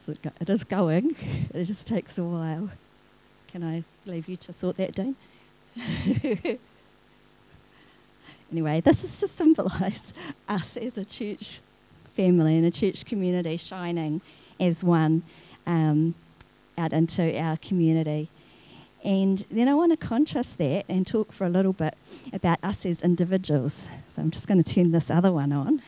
It 0.08 0.50
is 0.50 0.64
going. 0.64 1.14
It 1.54 1.66
just 1.66 1.86
takes 1.86 2.18
a 2.18 2.24
while. 2.24 2.70
Can 3.52 3.62
I 3.62 3.84
leave 4.06 4.28
you 4.28 4.34
to 4.38 4.52
sort 4.52 4.76
that, 4.78 4.92
Dean? 4.92 5.14
anyway, 8.50 8.80
this 8.80 9.04
is 9.04 9.18
to 9.18 9.28
symbolize 9.28 10.12
us 10.48 10.76
as 10.76 10.98
a 10.98 11.04
church 11.04 11.60
family 12.16 12.56
and 12.56 12.66
a 12.66 12.72
church 12.72 13.04
community 13.04 13.56
shining 13.56 14.20
as 14.58 14.82
one 14.82 15.22
um, 15.64 16.16
out 16.76 16.92
into 16.92 17.38
our 17.38 17.56
community. 17.58 18.28
And 19.04 19.44
then 19.50 19.68
I 19.68 19.74
want 19.74 19.92
to 19.92 19.98
contrast 19.98 20.56
that 20.58 20.86
and 20.88 21.06
talk 21.06 21.30
for 21.30 21.44
a 21.44 21.50
little 21.50 21.74
bit 21.74 21.94
about 22.32 22.58
us 22.62 22.86
as 22.86 23.02
individuals. 23.02 23.88
So 24.08 24.22
I'm 24.22 24.30
just 24.30 24.46
going 24.46 24.62
to 24.62 24.74
turn 24.74 24.92
this 24.92 25.10
other 25.10 25.30
one 25.30 25.52
on. 25.52 25.82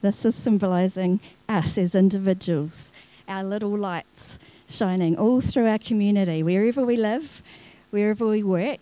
This 0.00 0.24
is 0.24 0.34
symbolizing 0.34 1.20
us 1.48 1.78
as 1.78 1.94
individuals, 1.94 2.90
our 3.28 3.44
little 3.44 3.78
lights 3.78 4.36
shining 4.68 5.16
all 5.16 5.40
through 5.40 5.68
our 5.68 5.78
community, 5.78 6.42
wherever 6.42 6.84
we 6.84 6.96
live, 6.96 7.40
wherever 7.90 8.26
we 8.26 8.42
work. 8.42 8.80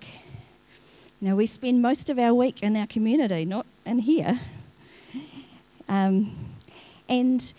Now, 1.20 1.36
we 1.36 1.44
spend 1.44 1.82
most 1.82 2.08
of 2.08 2.18
our 2.18 2.32
week 2.32 2.62
in 2.62 2.74
our 2.74 2.86
community, 2.86 3.44
not 3.44 3.66
in 3.84 3.98
here. 3.98 4.40
Um, 5.90 6.49
and 7.10 7.52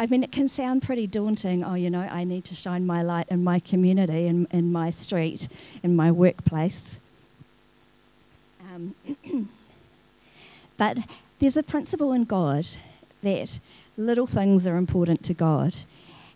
I 0.00 0.06
mean, 0.06 0.24
it 0.24 0.32
can 0.32 0.48
sound 0.48 0.82
pretty 0.82 1.06
daunting. 1.06 1.62
Oh, 1.62 1.74
you 1.74 1.90
know, 1.90 2.00
I 2.00 2.24
need 2.24 2.44
to 2.46 2.54
shine 2.54 2.84
my 2.84 3.02
light 3.02 3.26
in 3.28 3.44
my 3.44 3.60
community, 3.60 4.26
in, 4.26 4.46
in 4.50 4.72
my 4.72 4.90
street, 4.90 5.48
in 5.82 5.94
my 5.94 6.10
workplace. 6.10 6.98
Um, 8.74 8.94
but 10.76 10.98
there's 11.38 11.56
a 11.56 11.62
principle 11.62 12.12
in 12.12 12.24
God 12.24 12.66
that 13.22 13.60
little 13.96 14.26
things 14.26 14.66
are 14.66 14.76
important 14.76 15.22
to 15.24 15.34
God. 15.34 15.74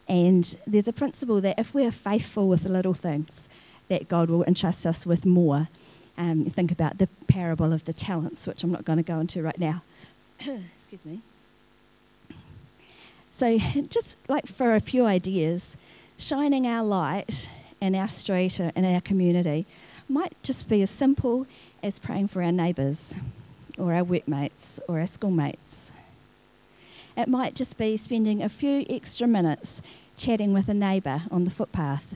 And 0.09 0.57
there's 0.67 0.89
a 0.89 0.93
principle 0.93 1.41
that 1.41 1.59
if 1.59 1.75
we're 1.75 1.91
faithful 1.91 2.49
with 2.49 2.63
the 2.63 2.71
little 2.71 2.95
things, 2.95 3.49
that 3.89 4.09
God 4.09 4.31
will 4.31 4.45
entrust 4.45 4.87
us 4.87 5.05
with 5.05 5.27
more. 5.27 5.69
Um, 6.17 6.45
think 6.45 6.71
about 6.71 6.99
the 6.99 7.09
parable 7.27 7.73
of 7.73 7.85
the 7.85 7.93
talents, 7.93 8.47
which 8.47 8.63
I'm 8.63 8.73
not 8.73 8.85
going 8.85 8.99
to 8.99 9.03
go 9.03 9.19
into 9.19 9.43
right 9.43 9.59
now. 9.59 9.83
Excuse 10.77 11.05
me. 11.05 11.21
So, 13.31 13.59
just 13.89 14.17
like 14.29 14.47
for 14.47 14.75
a 14.75 14.81
few 14.81 15.05
ideas, 15.05 15.77
shining 16.17 16.67
our 16.67 16.83
light 16.83 17.51
in 17.81 17.95
our 17.95 18.09
street 18.09 18.59
or 18.61 18.73
in 18.75 18.85
our 18.85 19.01
community 19.01 19.67
might 20.09 20.35
just 20.43 20.69
be 20.69 20.83
as 20.83 20.91
simple 20.91 21.47
as 21.83 21.99
praying 21.99 22.29
for 22.29 22.43
our 22.43 22.53
neighbours 22.53 23.15
or 23.79 23.95
our 23.95 24.03
workmates 24.03 24.81
or 24.89 24.99
our 24.99 25.07
schoolmates. 25.07 25.93
It 27.17 27.29
might 27.29 27.55
just 27.55 27.77
be 27.77 27.97
spending 27.97 28.43
a 28.43 28.49
few 28.49 28.85
extra 28.89 29.27
minutes 29.27 29.83
chatting 30.17 30.53
with 30.53 30.69
a 30.69 30.75
neighbour 30.75 31.23
on 31.31 31.45
the 31.45 31.51
footpath. 31.51 32.15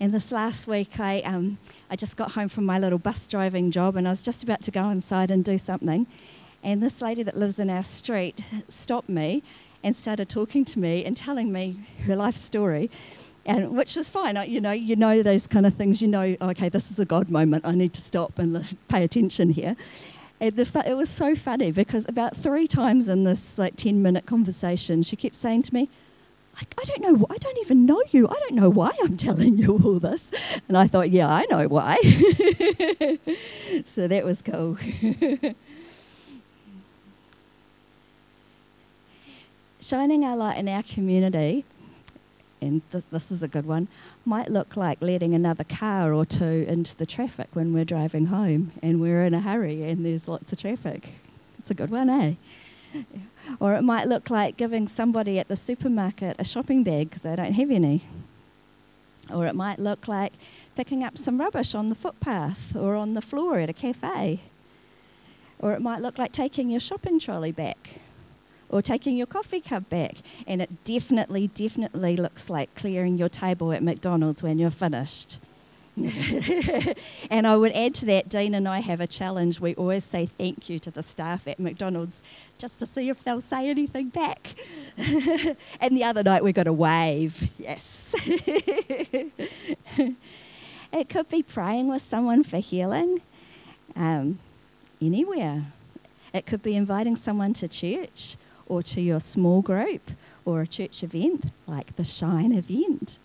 And 0.00 0.14
this 0.14 0.30
last 0.30 0.68
week, 0.68 1.00
I, 1.00 1.20
um, 1.20 1.58
I 1.90 1.96
just 1.96 2.16
got 2.16 2.32
home 2.32 2.48
from 2.48 2.64
my 2.64 2.78
little 2.78 2.98
bus 2.98 3.26
driving 3.26 3.70
job 3.70 3.96
and 3.96 4.06
I 4.06 4.10
was 4.10 4.22
just 4.22 4.42
about 4.44 4.62
to 4.62 4.70
go 4.70 4.90
inside 4.90 5.30
and 5.30 5.44
do 5.44 5.58
something. 5.58 6.06
And 6.62 6.82
this 6.82 7.00
lady 7.00 7.22
that 7.24 7.36
lives 7.36 7.58
in 7.58 7.70
our 7.70 7.82
street 7.82 8.40
stopped 8.68 9.08
me 9.08 9.42
and 9.82 9.96
started 9.96 10.28
talking 10.28 10.64
to 10.66 10.78
me 10.78 11.04
and 11.04 11.16
telling 11.16 11.52
me 11.52 11.80
her 12.06 12.16
life 12.16 12.36
story. 12.36 12.90
And 13.46 13.70
which 13.70 13.96
was 13.96 14.10
fine, 14.10 14.36
you 14.50 14.60
know, 14.60 14.72
you 14.72 14.94
know 14.94 15.22
those 15.22 15.46
kind 15.46 15.64
of 15.64 15.74
things. 15.74 16.02
You 16.02 16.08
know, 16.08 16.36
okay, 16.40 16.68
this 16.68 16.90
is 16.90 16.98
a 16.98 17.04
God 17.04 17.30
moment. 17.30 17.64
I 17.64 17.72
need 17.72 17.94
to 17.94 18.02
stop 18.02 18.38
and 18.38 18.76
pay 18.88 19.04
attention 19.04 19.50
here. 19.50 19.74
The, 20.38 20.82
it 20.86 20.94
was 20.94 21.08
so 21.08 21.34
funny 21.34 21.72
because 21.72 22.06
about 22.08 22.36
three 22.36 22.66
times 22.66 23.08
in 23.08 23.24
this 23.24 23.58
like 23.58 23.76
ten 23.76 24.02
minute 24.02 24.26
conversation, 24.26 25.02
she 25.02 25.16
kept 25.16 25.34
saying 25.34 25.62
to 25.62 25.74
me, 25.74 25.88
I, 26.56 26.66
I 26.78 26.84
don't 26.84 27.00
know, 27.00 27.26
I 27.30 27.36
don't 27.38 27.58
even 27.58 27.86
know 27.86 28.02
you. 28.10 28.28
I 28.28 28.34
don't 28.34 28.54
know 28.54 28.68
why 28.68 28.92
I'm 29.02 29.16
telling 29.28 29.56
you 29.58 29.80
all 29.82 29.98
this. 29.98 30.30
And 30.68 30.76
I 30.76 30.86
thought, 30.86 31.10
yeah, 31.10 31.28
I 31.28 31.46
know 31.50 31.68
why. 31.68 31.96
so 33.94 34.08
that 34.08 34.24
was 34.24 34.42
cool. 34.42 34.76
shining 39.88 40.22
our 40.22 40.36
light 40.36 40.58
in 40.58 40.68
our 40.68 40.82
community, 40.82 41.64
and 42.60 42.82
th- 42.92 43.04
this 43.10 43.30
is 43.30 43.42
a 43.42 43.48
good 43.48 43.64
one, 43.64 43.88
might 44.26 44.50
look 44.50 44.76
like 44.76 44.98
letting 45.00 45.32
another 45.32 45.64
car 45.64 46.12
or 46.12 46.26
two 46.26 46.66
into 46.68 46.94
the 46.96 47.06
traffic 47.06 47.48
when 47.54 47.72
we're 47.72 47.86
driving 47.86 48.26
home 48.26 48.72
and 48.82 49.00
we're 49.00 49.24
in 49.24 49.32
a 49.32 49.40
hurry 49.40 49.84
and 49.84 50.04
there's 50.04 50.28
lots 50.28 50.52
of 50.52 50.58
traffic. 50.58 51.14
It's 51.58 51.70
a 51.70 51.74
good 51.74 51.90
one, 51.90 52.10
eh? 52.10 52.34
Or 53.60 53.74
it 53.74 53.82
might 53.82 54.06
look 54.06 54.28
like 54.28 54.58
giving 54.58 54.88
somebody 54.88 55.38
at 55.38 55.48
the 55.48 55.56
supermarket 55.56 56.36
a 56.38 56.44
shopping 56.44 56.82
bag 56.84 57.08
because 57.08 57.22
they 57.22 57.34
don't 57.34 57.52
have 57.52 57.70
any. 57.70 58.04
Or 59.32 59.46
it 59.46 59.54
might 59.54 59.78
look 59.78 60.06
like 60.06 60.34
picking 60.76 61.02
up 61.02 61.16
some 61.16 61.40
rubbish 61.40 61.74
on 61.74 61.88
the 61.88 61.94
footpath 61.94 62.76
or 62.76 62.94
on 62.94 63.14
the 63.14 63.22
floor 63.22 63.58
at 63.58 63.70
a 63.70 63.74
cafe. 63.74 64.40
Or 65.58 65.72
it 65.72 65.80
might 65.80 66.02
look 66.02 66.18
like 66.18 66.32
taking 66.32 66.68
your 66.68 66.80
shopping 66.80 67.18
trolley 67.18 67.52
back 67.52 68.00
or 68.68 68.82
taking 68.82 69.16
your 69.16 69.26
coffee 69.26 69.60
cup 69.60 69.88
back. 69.88 70.16
And 70.46 70.60
it 70.62 70.84
definitely, 70.84 71.48
definitely 71.48 72.16
looks 72.16 72.50
like 72.50 72.74
clearing 72.74 73.18
your 73.18 73.28
table 73.28 73.72
at 73.72 73.82
McDonald's 73.82 74.42
when 74.42 74.58
you're 74.58 74.70
finished. 74.70 75.38
and 77.30 77.46
I 77.46 77.56
would 77.56 77.72
add 77.72 77.94
to 77.96 78.06
that, 78.06 78.28
Dean 78.28 78.54
and 78.54 78.68
I 78.68 78.80
have 78.80 79.00
a 79.00 79.06
challenge. 79.06 79.60
We 79.60 79.74
always 79.74 80.04
say 80.04 80.26
thank 80.26 80.68
you 80.68 80.78
to 80.80 80.90
the 80.90 81.02
staff 81.02 81.48
at 81.48 81.58
McDonald's 81.58 82.22
just 82.56 82.78
to 82.78 82.86
see 82.86 83.08
if 83.08 83.24
they'll 83.24 83.40
say 83.40 83.68
anything 83.68 84.10
back. 84.10 84.54
and 84.96 85.96
the 85.96 86.04
other 86.04 86.22
night 86.22 86.44
we 86.44 86.52
got 86.52 86.66
a 86.66 86.72
wave. 86.72 87.50
Yes. 87.58 88.14
it 90.92 91.08
could 91.08 91.28
be 91.28 91.42
praying 91.42 91.88
with 91.88 92.02
someone 92.02 92.44
for 92.44 92.58
healing 92.58 93.20
um, 93.96 94.38
anywhere. 95.00 95.64
It 96.32 96.46
could 96.46 96.62
be 96.62 96.76
inviting 96.76 97.16
someone 97.16 97.54
to 97.54 97.66
church 97.66 98.36
or 98.68 98.82
to 98.82 99.00
your 99.00 99.20
small 99.20 99.62
group 99.62 100.10
or 100.44 100.60
a 100.62 100.66
church 100.66 101.02
event 101.02 101.46
like 101.66 101.96
the 101.96 102.04
Shine 102.04 102.52
event. 102.52 103.18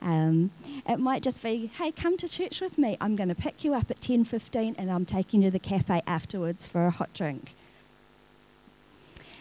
Um, 0.00 0.50
it 0.88 0.98
might 0.98 1.22
just 1.22 1.42
be, 1.42 1.70
hey, 1.78 1.90
come 1.90 2.16
to 2.18 2.28
church 2.28 2.60
with 2.60 2.78
me. 2.78 2.96
I'm 3.00 3.16
going 3.16 3.28
to 3.28 3.34
pick 3.34 3.64
you 3.64 3.74
up 3.74 3.90
at 3.90 4.00
10.15 4.00 4.76
and 4.78 4.90
I'm 4.90 5.04
taking 5.04 5.42
you 5.42 5.48
to 5.48 5.52
the 5.52 5.58
cafe 5.58 6.02
afterwards 6.06 6.68
for 6.68 6.86
a 6.86 6.90
hot 6.90 7.12
drink. 7.14 7.54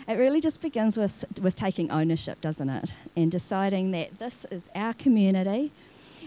It 0.07 0.13
really 0.13 0.39
just 0.39 0.61
begins 0.61 0.97
with, 0.97 1.25
with 1.41 1.55
taking 1.55 1.91
ownership, 1.91 2.39
doesn't 2.39 2.69
it? 2.69 2.93
And 3.15 3.31
deciding 3.31 3.91
that 3.91 4.19
this 4.19 4.45
is 4.49 4.69
our 4.73 4.93
community 4.93 5.71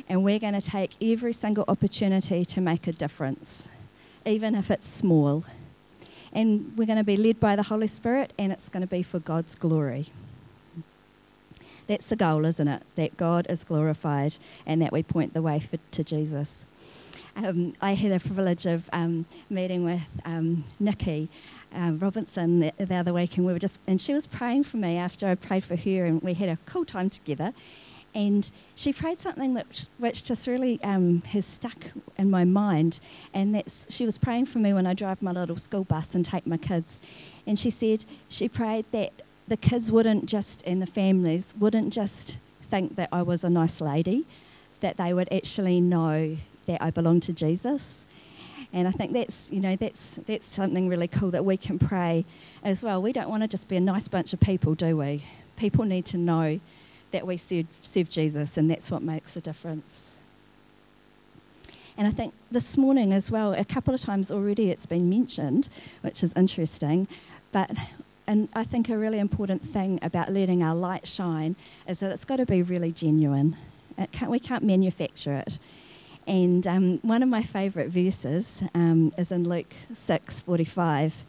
and 0.08 0.22
we're 0.22 0.38
going 0.38 0.58
to 0.58 0.60
take 0.60 0.92
every 1.02 1.32
single 1.32 1.64
opportunity 1.66 2.44
to 2.44 2.60
make 2.60 2.86
a 2.86 2.92
difference, 2.92 3.68
even 4.24 4.54
if 4.54 4.70
it's 4.70 4.86
small 4.86 5.44
and 6.32 6.72
we're 6.76 6.86
going 6.86 6.98
to 6.98 7.04
be 7.04 7.16
led 7.16 7.40
by 7.40 7.56
the 7.56 7.64
Holy 7.64 7.86
Spirit, 7.86 8.32
and 8.38 8.52
it's 8.52 8.68
going 8.68 8.82
to 8.82 8.86
be 8.86 9.02
for 9.02 9.18
God's 9.18 9.54
glory. 9.54 10.06
That's 11.86 12.06
the 12.06 12.16
goal, 12.16 12.44
isn't 12.44 12.68
it? 12.68 12.82
That 12.94 13.16
God 13.16 13.46
is 13.48 13.64
glorified 13.64 14.36
and 14.64 14.80
that 14.80 14.92
we 14.92 15.02
point 15.02 15.34
the 15.34 15.42
way 15.42 15.58
for, 15.58 15.76
to 15.76 16.04
Jesus. 16.04 16.64
Um, 17.34 17.74
I 17.80 17.94
had 17.94 18.12
the 18.12 18.20
privilege 18.20 18.66
of 18.66 18.88
um, 18.92 19.26
meeting 19.48 19.84
with 19.84 20.02
um, 20.24 20.64
Nikki 20.78 21.28
uh, 21.74 21.92
Robinson 21.92 22.60
the, 22.60 22.72
the, 22.78 22.94
other 22.94 23.12
week, 23.12 23.36
and 23.36 23.46
we 23.46 23.52
were 23.52 23.58
just, 23.58 23.78
and 23.86 24.00
she 24.00 24.14
was 24.14 24.26
praying 24.26 24.64
for 24.64 24.76
me 24.76 24.96
after 24.96 25.26
I 25.26 25.34
prayed 25.34 25.64
for 25.64 25.76
her, 25.76 26.04
and 26.04 26.22
we 26.22 26.34
had 26.34 26.48
a 26.48 26.58
cool 26.66 26.84
time 26.84 27.10
together. 27.10 27.52
And 28.14 28.50
she 28.74 28.92
prayed 28.92 29.20
something 29.20 29.54
that, 29.54 29.86
which 29.98 30.24
just 30.24 30.48
really 30.48 30.82
um, 30.82 31.20
has 31.22 31.46
stuck 31.46 31.76
in 32.18 32.28
my 32.28 32.44
mind, 32.44 32.98
and 33.32 33.54
that's 33.54 33.86
she 33.88 34.04
was 34.04 34.18
praying 34.18 34.46
for 34.46 34.58
me 34.58 34.72
when 34.72 34.86
I 34.86 34.94
drive 34.94 35.22
my 35.22 35.30
little 35.30 35.56
school 35.56 35.84
bus 35.84 36.14
and 36.14 36.24
take 36.24 36.44
my 36.46 36.56
kids, 36.56 37.00
and 37.46 37.56
she 37.56 37.70
said 37.70 38.04
she 38.28 38.48
prayed 38.48 38.84
that 38.90 39.12
the 39.46 39.56
kids 39.56 39.92
wouldn't 39.92 40.26
just, 40.26 40.62
and 40.66 40.82
the 40.82 40.86
families 40.86 41.54
wouldn't 41.58 41.92
just 41.92 42.38
think 42.62 42.96
that 42.96 43.08
I 43.12 43.22
was 43.22 43.44
a 43.44 43.50
nice 43.50 43.80
lady, 43.80 44.26
that 44.80 44.96
they 44.96 45.12
would 45.12 45.32
actually 45.32 45.80
know 45.80 46.36
that 46.66 46.82
I 46.82 46.90
belong 46.90 47.20
to 47.20 47.32
Jesus. 47.32 48.04
And 48.72 48.86
I 48.86 48.92
think 48.92 49.12
that's, 49.12 49.50
you 49.50 49.58
know, 49.58 49.74
that's, 49.74 50.20
that's 50.26 50.48
something 50.48 50.88
really 50.88 51.08
cool 51.08 51.32
that 51.32 51.44
we 51.44 51.56
can 51.56 51.80
pray 51.80 52.24
as 52.62 52.84
well. 52.84 53.02
We 53.02 53.12
don't 53.12 53.28
want 53.28 53.42
to 53.42 53.48
just 53.48 53.66
be 53.66 53.76
a 53.76 53.80
nice 53.80 54.06
bunch 54.06 54.32
of 54.32 54.38
people, 54.38 54.76
do 54.76 54.96
we? 54.96 55.24
People 55.56 55.84
need 55.84 56.04
to 56.06 56.16
know 56.16 56.60
that 57.10 57.26
we 57.26 57.36
serve, 57.36 57.66
serve 57.82 58.08
Jesus, 58.08 58.56
and 58.56 58.70
that's 58.70 58.90
what 58.90 59.02
makes 59.02 59.36
a 59.36 59.40
difference. 59.40 60.10
And 61.96 62.06
I 62.06 62.10
think 62.10 62.32
this 62.50 62.76
morning 62.76 63.12
as 63.12 63.30
well, 63.30 63.52
a 63.52 63.64
couple 63.64 63.92
of 63.92 64.00
times 64.00 64.30
already 64.30 64.70
it's 64.70 64.86
been 64.86 65.10
mentioned, 65.10 65.68
which 66.00 66.22
is 66.22 66.32
interesting, 66.34 67.08
but 67.52 67.70
and 68.26 68.48
I 68.54 68.62
think 68.62 68.88
a 68.88 68.96
really 68.96 69.18
important 69.18 69.60
thing 69.60 69.98
about 70.02 70.30
letting 70.30 70.62
our 70.62 70.74
light 70.74 71.08
shine 71.08 71.56
is 71.88 71.98
that 71.98 72.12
it's 72.12 72.24
got 72.24 72.36
to 72.36 72.46
be 72.46 72.62
really 72.62 72.92
genuine. 72.92 73.56
Can't, 74.12 74.30
we 74.30 74.38
can't 74.38 74.62
manufacture 74.62 75.34
it. 75.34 75.58
And 76.28 76.64
um, 76.64 76.98
one 77.02 77.24
of 77.24 77.28
my 77.28 77.42
favourite 77.42 77.88
verses 77.88 78.62
um, 78.72 79.12
is 79.18 79.32
in 79.32 79.48
Luke 79.48 79.74
6 79.94 80.42
45. 80.42 81.24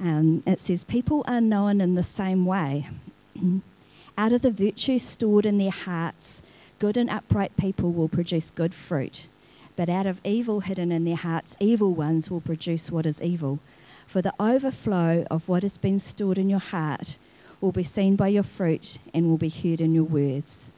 Um, 0.00 0.42
it 0.46 0.60
says, 0.60 0.84
People 0.84 1.22
are 1.26 1.40
known 1.40 1.82
in 1.82 1.96
the 1.96 2.02
same 2.02 2.46
way. 2.46 2.88
Out 4.18 4.32
of 4.32 4.42
the 4.42 4.50
virtue 4.50 4.98
stored 4.98 5.46
in 5.46 5.58
their 5.58 5.70
hearts, 5.70 6.42
good 6.78 6.96
and 6.96 7.08
upright 7.08 7.56
people 7.56 7.92
will 7.92 8.08
produce 8.08 8.50
good 8.50 8.74
fruit. 8.74 9.28
But 9.74 9.88
out 9.88 10.06
of 10.06 10.20
evil 10.22 10.60
hidden 10.60 10.92
in 10.92 11.04
their 11.04 11.16
hearts, 11.16 11.56
evil 11.58 11.94
ones 11.94 12.30
will 12.30 12.42
produce 12.42 12.90
what 12.90 13.06
is 13.06 13.22
evil. 13.22 13.58
For 14.06 14.20
the 14.20 14.34
overflow 14.38 15.26
of 15.30 15.48
what 15.48 15.62
has 15.62 15.78
been 15.78 15.98
stored 15.98 16.36
in 16.36 16.50
your 16.50 16.58
heart 16.58 17.16
will 17.60 17.72
be 17.72 17.82
seen 17.82 18.16
by 18.16 18.28
your 18.28 18.42
fruit 18.42 18.98
and 19.14 19.28
will 19.28 19.38
be 19.38 19.48
heard 19.48 19.80
in 19.80 19.94
your 19.94 20.04
words. 20.04 20.70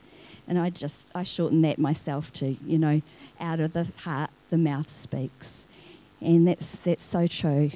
And 0.47 0.59
I 0.59 0.71
just, 0.71 1.09
I 1.15 1.25
shorten 1.25 1.63
that 1.63 1.79
myself 1.79 2.33
to, 2.35 2.57
you 2.65 2.79
know, 2.79 3.03
out 3.41 3.59
of 3.59 3.73
the 3.73 3.89
heart, 4.05 4.31
the 4.51 4.59
mouth 4.59 4.91
speaks. 4.91 5.65
And 6.21 6.47
that's, 6.47 6.77
that's 6.77 7.03
so 7.03 7.27
true. 7.27 7.73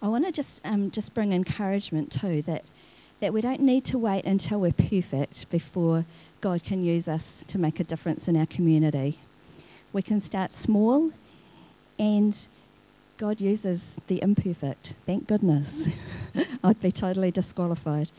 I 0.00 0.08
want 0.08 0.24
to 0.26 0.32
just, 0.32 0.60
um, 0.64 0.90
just 0.90 1.12
bring 1.12 1.32
encouragement 1.32 2.12
too 2.12 2.42
that, 2.42 2.64
that 3.20 3.32
we 3.32 3.40
don't 3.40 3.60
need 3.60 3.84
to 3.86 3.98
wait 3.98 4.24
until 4.24 4.60
we're 4.60 4.72
perfect 4.72 5.48
before 5.50 6.04
God 6.40 6.62
can 6.62 6.84
use 6.84 7.08
us 7.08 7.44
to 7.48 7.58
make 7.58 7.80
a 7.80 7.84
difference 7.84 8.28
in 8.28 8.36
our 8.36 8.46
community. 8.46 9.18
We 9.92 10.02
can 10.02 10.20
start 10.20 10.52
small, 10.52 11.10
and 11.98 12.36
God 13.16 13.40
uses 13.40 13.96
the 14.06 14.22
imperfect. 14.22 14.94
Thank 15.04 15.26
goodness. 15.26 15.88
I'd 16.64 16.78
be 16.78 16.92
totally 16.92 17.32
disqualified. 17.32 18.10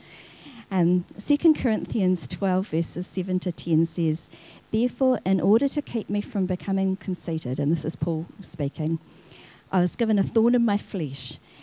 Um, 0.70 1.04
2 1.18 1.54
Corinthians 1.54 2.28
12, 2.28 2.68
verses 2.68 3.06
7 3.06 3.40
to 3.40 3.52
10 3.52 3.86
says, 3.86 4.28
Therefore, 4.70 5.18
in 5.24 5.40
order 5.40 5.66
to 5.66 5.80
keep 5.80 6.10
me 6.10 6.20
from 6.20 6.44
becoming 6.44 6.96
conceited, 6.96 7.58
and 7.58 7.72
this 7.72 7.84
is 7.86 7.96
Paul 7.96 8.26
speaking, 8.42 8.98
I 9.72 9.80
was 9.80 9.96
given 9.96 10.18
a 10.18 10.22
thorn 10.22 10.54
in 10.54 10.64
my 10.64 10.76
flesh, 10.76 11.38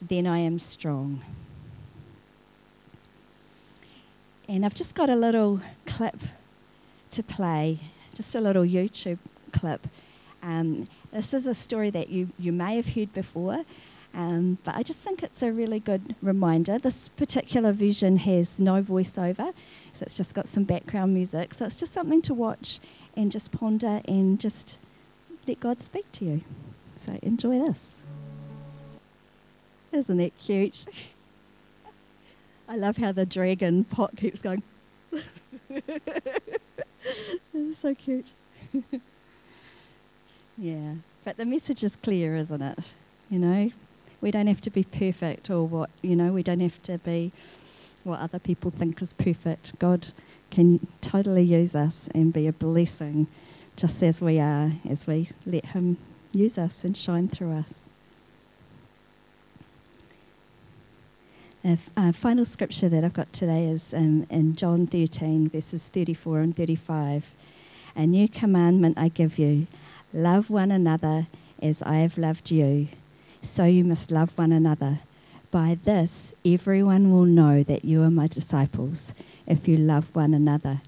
then 0.00 0.26
I 0.26 0.38
am 0.38 0.58
strong. 0.58 1.22
And 4.48 4.64
I've 4.64 4.74
just 4.74 4.94
got 4.94 5.08
a 5.08 5.14
little 5.14 5.60
clip 5.86 6.16
to 7.12 7.22
play, 7.22 7.78
just 8.14 8.34
a 8.34 8.40
little 8.40 8.64
YouTube 8.64 9.18
clip. 9.52 9.86
Um, 10.42 10.88
this 11.12 11.34
is 11.34 11.46
a 11.46 11.54
story 11.54 11.90
that 11.90 12.08
you, 12.08 12.30
you 12.38 12.52
may 12.52 12.76
have 12.76 12.94
heard 12.94 13.12
before, 13.12 13.64
um, 14.14 14.58
but 14.64 14.74
I 14.74 14.82
just 14.82 15.00
think 15.00 15.22
it's 15.22 15.42
a 15.42 15.52
really 15.52 15.78
good 15.78 16.16
reminder. 16.20 16.78
This 16.78 17.08
particular 17.10 17.72
version 17.72 18.16
has 18.18 18.58
no 18.58 18.82
voiceover, 18.82 19.52
so 19.92 20.02
it's 20.02 20.16
just 20.16 20.34
got 20.34 20.48
some 20.48 20.64
background 20.64 21.14
music. 21.14 21.54
So 21.54 21.66
it's 21.66 21.76
just 21.76 21.92
something 21.92 22.22
to 22.22 22.34
watch 22.34 22.80
and 23.16 23.30
just 23.30 23.52
ponder 23.52 24.00
and 24.06 24.40
just 24.40 24.78
let 25.46 25.60
God 25.60 25.80
speak 25.80 26.10
to 26.12 26.24
you. 26.24 26.40
So 26.96 27.18
enjoy 27.22 27.60
this. 27.60 27.99
Isn't 29.92 30.18
that 30.18 30.38
cute? 30.38 30.86
I 32.68 32.76
love 32.76 32.98
how 32.98 33.12
the 33.12 33.26
dragon 33.26 33.84
pot 33.84 34.16
keeps 34.16 34.40
going. 34.40 34.62
it's 35.70 37.80
so 37.80 37.94
cute. 37.94 38.26
Yeah, 40.56 40.96
but 41.24 41.38
the 41.38 41.46
message 41.46 41.82
is 41.82 41.96
clear, 41.96 42.36
isn't 42.36 42.60
it? 42.60 42.78
You 43.30 43.38
know, 43.38 43.70
we 44.20 44.30
don't 44.30 44.46
have 44.46 44.60
to 44.62 44.70
be 44.70 44.84
perfect 44.84 45.48
or 45.48 45.66
what, 45.66 45.88
you 46.02 46.14
know, 46.14 46.32
we 46.32 46.42
don't 46.42 46.60
have 46.60 46.82
to 46.82 46.98
be 46.98 47.32
what 48.04 48.20
other 48.20 48.38
people 48.38 48.70
think 48.70 49.00
is 49.00 49.14
perfect. 49.14 49.78
God 49.78 50.08
can 50.50 50.86
totally 51.00 51.42
use 51.42 51.74
us 51.74 52.08
and 52.14 52.32
be 52.32 52.46
a 52.46 52.52
blessing 52.52 53.26
just 53.76 54.02
as 54.02 54.20
we 54.20 54.38
are, 54.38 54.72
as 54.88 55.06
we 55.06 55.30
let 55.46 55.66
Him 55.66 55.96
use 56.32 56.58
us 56.58 56.84
and 56.84 56.96
shine 56.96 57.28
through 57.28 57.52
us. 57.52 57.89
A 61.62 61.78
uh, 61.94 62.12
final 62.12 62.46
scripture 62.46 62.88
that 62.88 63.04
I've 63.04 63.12
got 63.12 63.34
today 63.34 63.66
is 63.66 63.92
um, 63.92 64.26
in 64.30 64.54
John 64.54 64.86
13, 64.86 65.50
verses 65.50 65.88
34 65.88 66.40
and 66.40 66.56
35. 66.56 67.34
A 67.94 68.06
new 68.06 68.28
commandment 68.28 68.96
I 68.96 69.08
give 69.08 69.38
you 69.38 69.66
Love 70.12 70.50
one 70.50 70.72
another 70.72 71.28
as 71.62 71.82
I 71.82 71.96
have 71.96 72.16
loved 72.18 72.50
you. 72.50 72.88
So 73.42 73.64
you 73.64 73.84
must 73.84 74.10
love 74.10 74.36
one 74.38 74.52
another. 74.52 75.00
By 75.50 75.78
this, 75.84 76.34
everyone 76.44 77.12
will 77.12 77.26
know 77.26 77.62
that 77.62 77.84
you 77.84 78.02
are 78.02 78.10
my 78.10 78.26
disciples 78.26 79.14
if 79.46 79.68
you 79.68 79.76
love 79.76 80.14
one 80.16 80.32
another. 80.32 80.80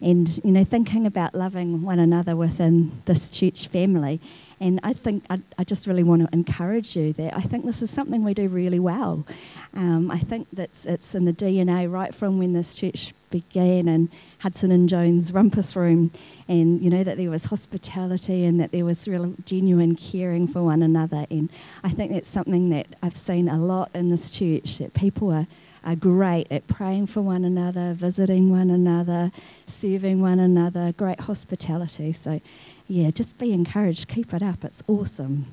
And, 0.00 0.28
you 0.44 0.50
know, 0.50 0.64
thinking 0.64 1.06
about 1.06 1.34
loving 1.34 1.82
one 1.82 1.98
another 1.98 2.36
within 2.36 3.00
this 3.06 3.30
church 3.30 3.68
family, 3.68 4.20
and 4.60 4.80
I 4.82 4.92
think 4.92 5.24
I, 5.30 5.40
I, 5.58 5.64
just 5.64 5.86
really 5.86 6.02
want 6.02 6.22
to 6.22 6.28
encourage 6.32 6.96
you 6.96 7.12
that 7.14 7.36
I 7.36 7.42
think 7.42 7.64
this 7.64 7.82
is 7.82 7.90
something 7.90 8.24
we 8.24 8.34
do 8.34 8.48
really 8.48 8.78
well. 8.78 9.26
Um, 9.74 10.10
I 10.10 10.18
think 10.18 10.48
that 10.52 10.70
it's 10.84 11.14
in 11.14 11.24
the 11.24 11.32
DNA 11.32 11.90
right 11.90 12.14
from 12.14 12.38
when 12.38 12.52
this 12.52 12.74
church 12.74 13.12
began 13.30 13.88
in 13.88 14.10
Hudson 14.38 14.70
and 14.70 14.88
Jones 14.88 15.32
Rumpus 15.32 15.74
Room, 15.74 16.12
and 16.46 16.82
you 16.82 16.88
know 16.90 17.02
that 17.02 17.16
there 17.16 17.30
was 17.30 17.46
hospitality 17.46 18.44
and 18.44 18.60
that 18.60 18.70
there 18.70 18.84
was 18.84 19.08
real 19.08 19.34
genuine 19.44 19.96
caring 19.96 20.46
for 20.46 20.62
one 20.62 20.82
another. 20.82 21.26
And 21.30 21.50
I 21.82 21.90
think 21.90 22.12
that's 22.12 22.28
something 22.28 22.70
that 22.70 22.86
I've 23.02 23.16
seen 23.16 23.48
a 23.48 23.58
lot 23.58 23.90
in 23.94 24.10
this 24.10 24.30
church 24.30 24.78
that 24.78 24.94
people 24.94 25.32
are 25.32 25.46
are 25.84 25.96
great 25.96 26.46
at 26.50 26.66
praying 26.66 27.06
for 27.06 27.20
one 27.20 27.44
another, 27.44 27.92
visiting 27.92 28.50
one 28.50 28.70
another, 28.70 29.30
serving 29.66 30.20
one 30.20 30.38
another, 30.38 30.92
great 30.92 31.20
hospitality. 31.20 32.12
So 32.12 32.40
yeah, 32.86 33.10
just 33.10 33.38
be 33.38 33.52
encouraged. 33.52 34.08
Keep 34.08 34.34
it 34.34 34.42
up. 34.42 34.64
It's 34.64 34.82
awesome. 34.86 35.46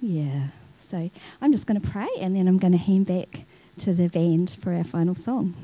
Yeah. 0.00 0.48
So 0.86 1.10
I'm 1.40 1.52
just 1.52 1.66
going 1.66 1.80
to 1.80 1.88
pray 1.88 2.08
and 2.20 2.36
then 2.36 2.46
I'm 2.46 2.58
going 2.58 2.72
to 2.72 2.78
hand 2.78 3.06
back 3.06 3.44
to 3.78 3.94
the 3.94 4.08
band 4.08 4.56
for 4.60 4.72
our 4.72 4.84
final 4.84 5.14
song. 5.14 5.54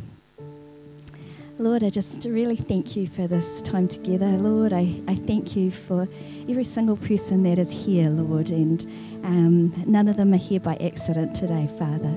Lord, 1.59 1.85
I 1.85 1.91
just 1.91 2.25
really 2.25 2.57
thank 2.57 2.97
you 2.97 3.07
for 3.07 3.27
this 3.27 3.61
time 3.63 3.87
together. 3.87 4.29
Lord, 4.29 4.73
I, 4.73 5.01
I 5.07 5.15
thank 5.15 5.55
you 5.57 5.71
for 5.71 6.09
every 6.49 6.65
single 6.65 6.97
person 6.97 7.43
that 7.43 7.59
is 7.59 7.71
here, 7.71 8.09
Lord, 8.09 8.51
and 8.51 8.87
Um, 9.23 9.75
none 9.87 10.09
of 10.09 10.17
them 10.17 10.33
are 10.33 10.39
here 10.39 10.61
by 10.61 10.77
accident 10.77 11.35
today, 11.35 11.69
Father. 11.79 12.15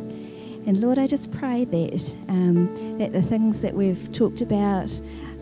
And 0.66 0.80
Lord, 0.80 0.98
I 0.98 1.06
just 1.06 1.30
pray 1.32 1.66
that 1.66 2.16
um, 2.30 2.98
that 2.98 3.12
the 3.12 3.22
things 3.22 3.60
that 3.62 3.74
we've 3.74 4.10
talked 4.14 4.42
about, 4.42 4.90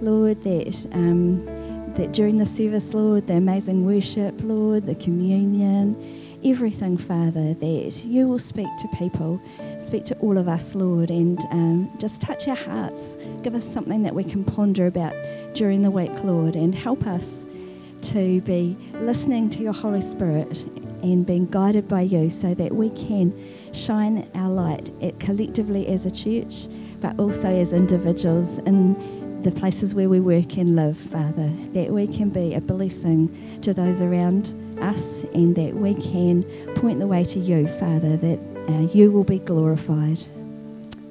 Lord, 0.02 0.42
that 0.42 0.88
um, 0.92 1.46
that 1.96 2.14
during 2.14 2.38
the 2.38 2.46
service, 2.46 2.94
Lord, 2.94 3.28
the 3.28 3.34
amazing 3.34 3.86
worship, 3.86 4.40
Lord, 4.44 4.86
the 4.86 4.96
communion, 4.96 6.40
everything, 6.44 6.98
Father, 6.98 7.54
that 7.54 8.04
you 8.06 8.28
will 8.28 8.40
speak 8.40 8.68
to 8.80 8.88
people, 8.98 9.42
speak 9.80 10.06
to 10.06 10.18
all 10.20 10.38
of 10.38 10.48
us, 10.48 10.76
Lord, 10.76 11.10
and 11.10 11.40
um, 11.52 11.92
just 11.98 12.22
touch 12.22 12.48
our 12.48 12.56
hearts. 12.56 13.16
Give 13.44 13.56
us 13.56 13.66
something 13.66 14.04
that 14.04 14.16
we 14.16 14.24
can 14.24 14.44
ponder 14.44 14.88
about 14.88 15.14
during 15.54 15.82
the 15.82 15.92
week, 15.92 16.12
Lord, 16.24 16.56
and 16.56 16.74
help 16.74 17.06
us 17.06 17.46
to 18.02 18.42
be 18.42 18.78
listening 18.96 19.50
to 19.52 19.62
your 19.62 19.74
Holy 19.74 20.02
Spirit 20.02 20.64
and 21.04 21.26
being 21.26 21.46
guided 21.48 21.88
by 21.88 22.02
you 22.02 22.30
so 22.30 22.54
that 22.54 22.74
we 22.74 22.90
can 22.92 23.34
shine 23.74 24.30
our 24.36 24.50
light 24.50 24.92
at 25.02 25.20
collectively 25.20 25.88
as 25.88 26.06
a 26.06 26.12
church, 26.12 26.68
but 27.00 27.20
also 27.20 27.48
as 27.48 27.74
individuals 27.74 28.60
in 28.60 29.21
the 29.44 29.52
places 29.52 29.96
where 29.96 30.10
we 30.10 30.20
work 30.20 30.58
and 30.58 30.76
live, 30.76 30.98
Father, 30.98 31.52
that 31.74 31.90
we 31.90 32.08
can 32.08 32.30
be 32.30 32.54
a 32.54 32.62
blessing 32.62 33.60
to 33.62 33.74
those 33.74 34.02
around 34.02 34.54
us 34.82 35.24
and 35.34 35.56
that 35.56 35.74
we 35.74 35.94
can 35.96 36.44
point 36.76 37.00
the 37.00 37.08
way 37.08 37.24
to 37.24 37.40
you, 37.40 37.68
Father, 37.68 38.18
that 38.18 38.40
uh, 38.70 38.80
you 38.94 39.12
will 39.12 39.24
be 39.24 39.40
glorified. 39.40 40.20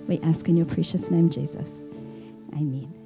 We 0.07 0.21
ask 0.21 0.49
in 0.49 0.57
your 0.57 0.67
precious 0.67 1.11
name, 1.11 1.31
Jesus. 1.31 1.83
Amen. 2.55 3.00